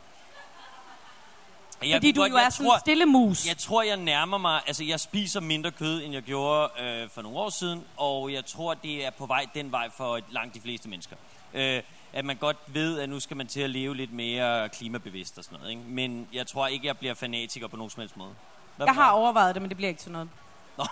[1.81, 3.47] Jeg Fordi du jo er sådan en stille mus.
[3.47, 4.61] Jeg tror, jeg nærmer mig...
[4.67, 7.83] Altså, jeg spiser mindre kød, end jeg gjorde øh, for nogle år siden.
[7.97, 11.15] Og jeg tror, det er på vej den vej for langt de fleste mennesker.
[11.53, 11.81] Øh,
[12.13, 15.43] at man godt ved, at nu skal man til at leve lidt mere klimabevidst og
[15.43, 15.71] sådan noget.
[15.71, 15.83] Ikke?
[15.87, 18.33] Men jeg tror ikke, jeg bliver fanatiker på nogen som helst måde.
[18.75, 20.29] Hvad Jeg har overvejet det, men det bliver ikke til noget.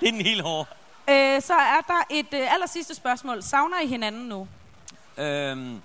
[0.00, 0.68] Det er den helt hårde.
[1.08, 3.42] Øh, så er der et øh, aller sidste spørgsmål.
[3.42, 4.48] Savner I hinanden nu?
[5.16, 5.82] Øhm,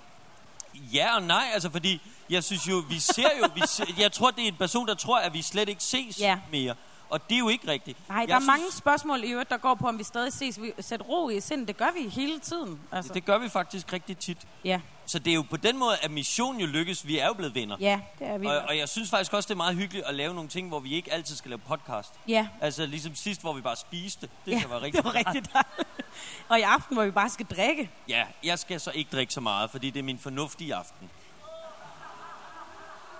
[0.74, 2.00] ja og nej, altså fordi
[2.30, 4.94] jeg synes jo, vi ser jo, vi ser, jeg tror, det er en person, der
[4.94, 6.38] tror, at vi slet ikke ses Ja.
[6.52, 6.74] mere.
[7.10, 8.08] Og det er jo ikke rigtigt.
[8.08, 10.32] Nej, jeg der er synes, mange spørgsmål i øvrigt, der går på, om vi stadig
[10.32, 10.62] ses.
[10.62, 11.66] Vi sætter ro i sind.
[11.66, 12.80] Det gør vi hele tiden.
[12.92, 13.12] Altså.
[13.14, 14.38] Det gør vi faktisk rigtig tit.
[14.64, 14.80] Ja.
[15.06, 17.06] Så det er jo på den måde, at missionen jo lykkes.
[17.06, 17.76] Vi er jo blevet venner.
[17.80, 18.46] ja, det er vi.
[18.46, 20.80] Og, og jeg synes faktisk også, det er meget hyggeligt at lave nogle ting, hvor
[20.80, 22.12] vi ikke altid skal lave podcast.
[22.28, 24.28] Ja, Altså ligesom sidst, hvor vi bare spiste.
[24.46, 25.88] Det ja, var rigtig det var rigtig dejligt.
[26.48, 27.90] Og i aften, hvor vi bare skal drikke.
[28.08, 31.10] Ja, jeg skal så ikke drikke så meget, fordi det er min fornuftige aften.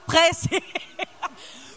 [0.06, 0.50] Præcis.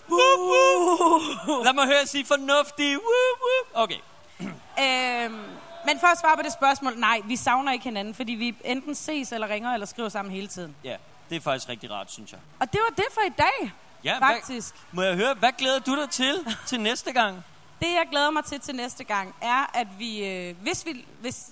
[1.66, 2.98] Lad mig høre sige fornuftig.
[2.98, 3.04] Woo,
[3.44, 3.84] woo.
[3.84, 4.00] Okay.
[4.84, 5.40] øhm,
[5.86, 8.96] men for at svare på det spørgsmål, nej, vi savner ikke hinanden, fordi vi enten
[8.96, 10.76] ses eller ringer eller skriver sammen hele tiden.
[10.84, 10.96] Ja,
[11.30, 12.40] det er faktisk rigtig rart, synes jeg.
[12.60, 13.72] Og det var det for i dag,
[14.04, 14.76] Ja, faktisk.
[14.76, 17.46] Hvad, må jeg høre, hvad glæder du dig til til næste gang?
[17.80, 21.46] Det, jeg glæder mig til til næste gang, er, at vi, øh, hvis vi, hvis,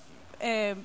[0.43, 0.76] øh,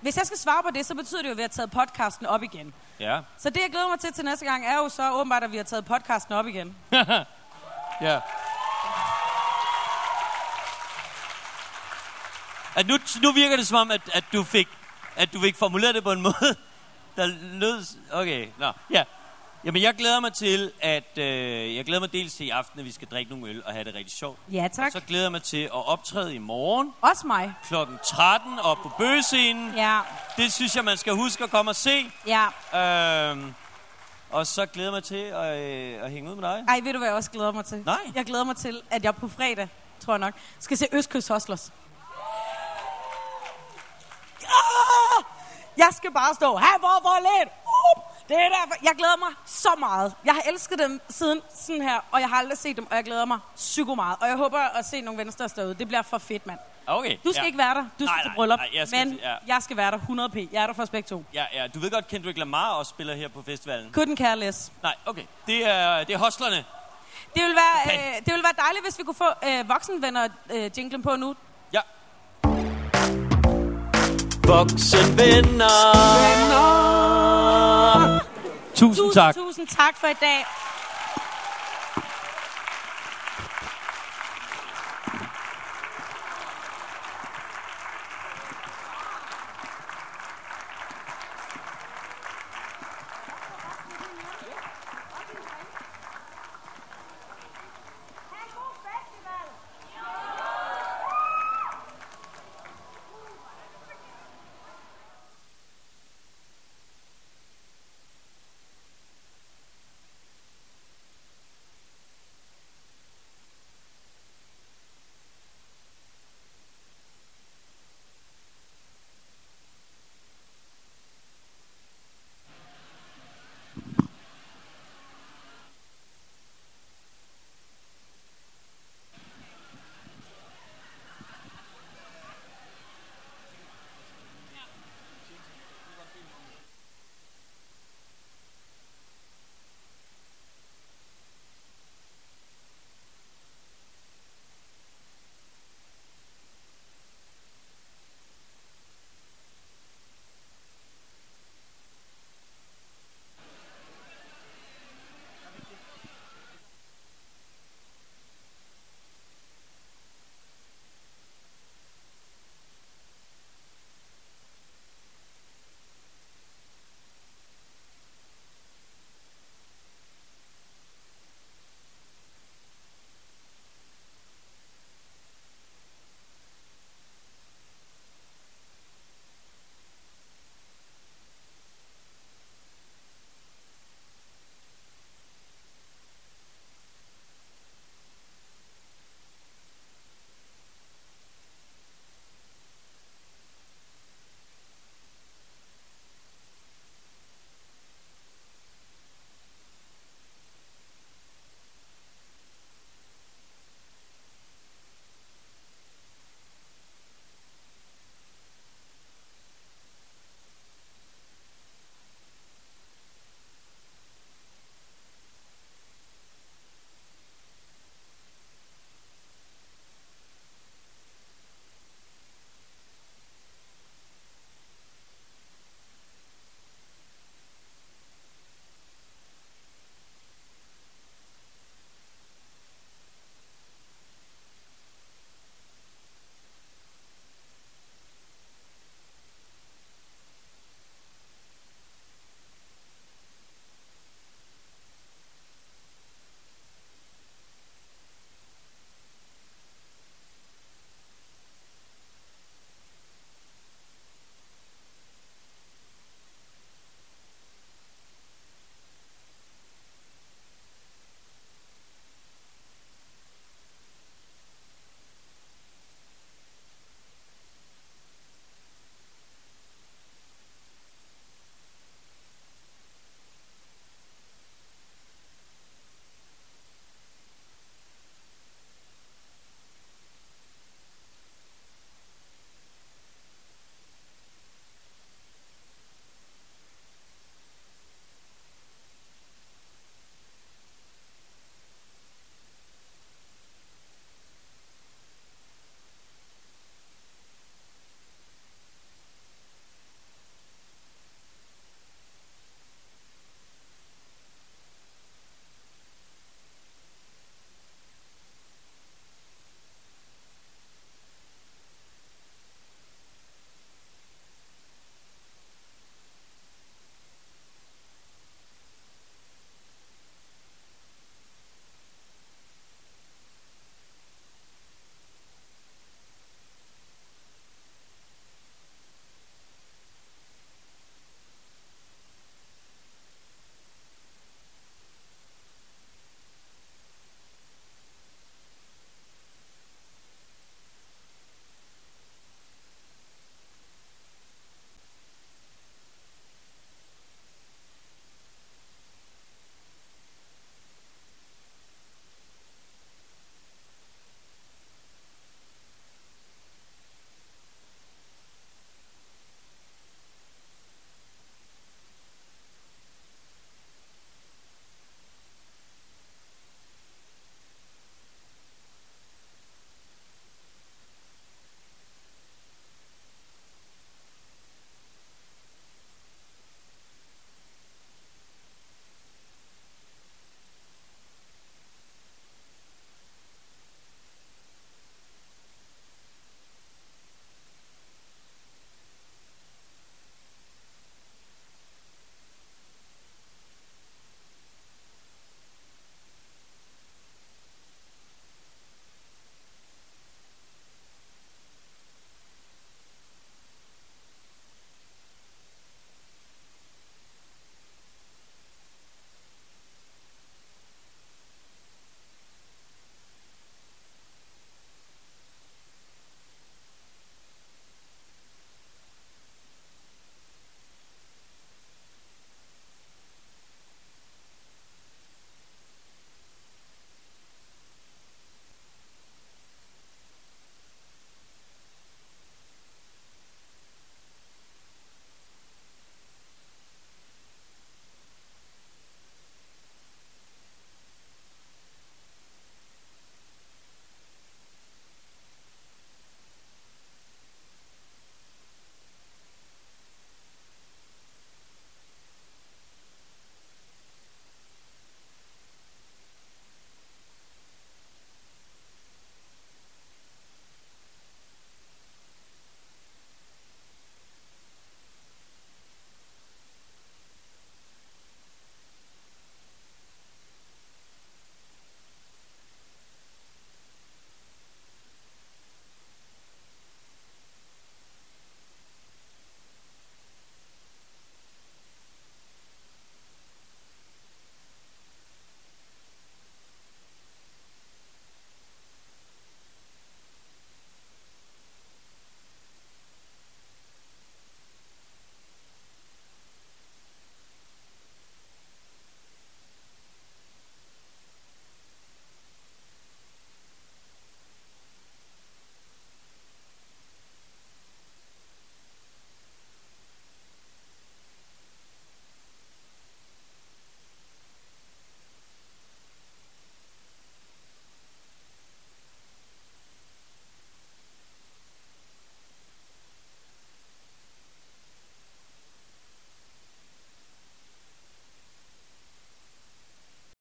[0.00, 2.26] hvis jeg skal svare på det, så betyder det jo, at vi har taget podcasten
[2.26, 2.74] op igen.
[3.00, 3.20] Ja.
[3.38, 5.56] Så det, jeg glæder mig til til næste gang, er jo så åbenbart, at vi
[5.56, 6.76] har taget podcasten op igen.
[8.00, 8.20] ja.
[12.76, 14.68] At nu, nu virker det som om, at, at, du fik,
[15.16, 16.56] at du fik formuleret det på en måde,
[17.16, 17.84] der lød...
[18.12, 19.04] Okay, nå, ja.
[19.64, 21.18] Jamen, jeg glæder mig til, at...
[21.18, 23.72] Øh, jeg glæder mig dels til i aften, at vi skal drikke nogle øl og
[23.72, 24.38] have det rigtig sjovt.
[24.52, 24.92] Ja, tak.
[24.92, 27.52] Så glæder jeg mig til at optræde i morgen Også mig.
[27.68, 27.74] kl.
[28.04, 29.74] 13 og på bøgescenen.
[29.76, 30.00] Ja,
[30.36, 32.10] Det synes jeg, man skal huske at komme og se.
[32.26, 32.46] ja.
[33.30, 33.54] Øhm,
[34.30, 36.64] og så glæder jeg mig til at, øh, at hænge ud med dig.
[36.68, 37.82] Ej, ved du, hvad jeg også glæder mig til?
[37.86, 37.98] Nej.
[38.14, 39.68] Jeg glæder mig til, at jeg på fredag,
[40.04, 41.72] tror jeg nok, skal se Østkyst Hustlers.
[44.42, 45.24] Ah!
[45.76, 47.50] Jeg skal bare stå, her hvor hvor lidt.
[47.66, 48.02] Uh!
[48.30, 48.74] Det er derfor.
[48.82, 50.14] Jeg glæder mig så meget.
[50.24, 53.04] Jeg har elsket dem siden sådan her, og jeg har aldrig set dem, og jeg
[53.04, 54.16] glæder mig psyko meget.
[54.20, 55.74] Og jeg håber at se nogle venstre derude.
[55.74, 56.58] Det bliver for fedt, mand.
[56.86, 57.16] Okay.
[57.24, 57.46] Du skal ja.
[57.46, 57.80] ikke være der.
[57.82, 58.58] Du skal Nej, til nej, bryllup.
[58.58, 59.34] nej, jeg skal men ja.
[59.46, 60.38] jeg skal være der 100p.
[60.52, 61.24] Jeg er der for os begge to.
[61.34, 61.66] Ja, ja.
[61.66, 63.94] Du ved godt, Kendrick Lamar også spiller her på festivalen.
[63.98, 64.72] Couldn't care less.
[64.82, 65.22] Nej, okay.
[65.46, 66.64] Det er, det er hostlerne.
[67.34, 68.10] Det vil være, Okay.
[68.10, 71.34] øh, det vil være dejligt, hvis vi kunne få øh, voksenvenner øh, jinglen på nu.
[71.72, 71.80] Ja.
[74.46, 76.89] Voksenvenner.
[78.80, 79.34] Tusind tusind tak.
[79.34, 80.69] Tusind tak for i dag.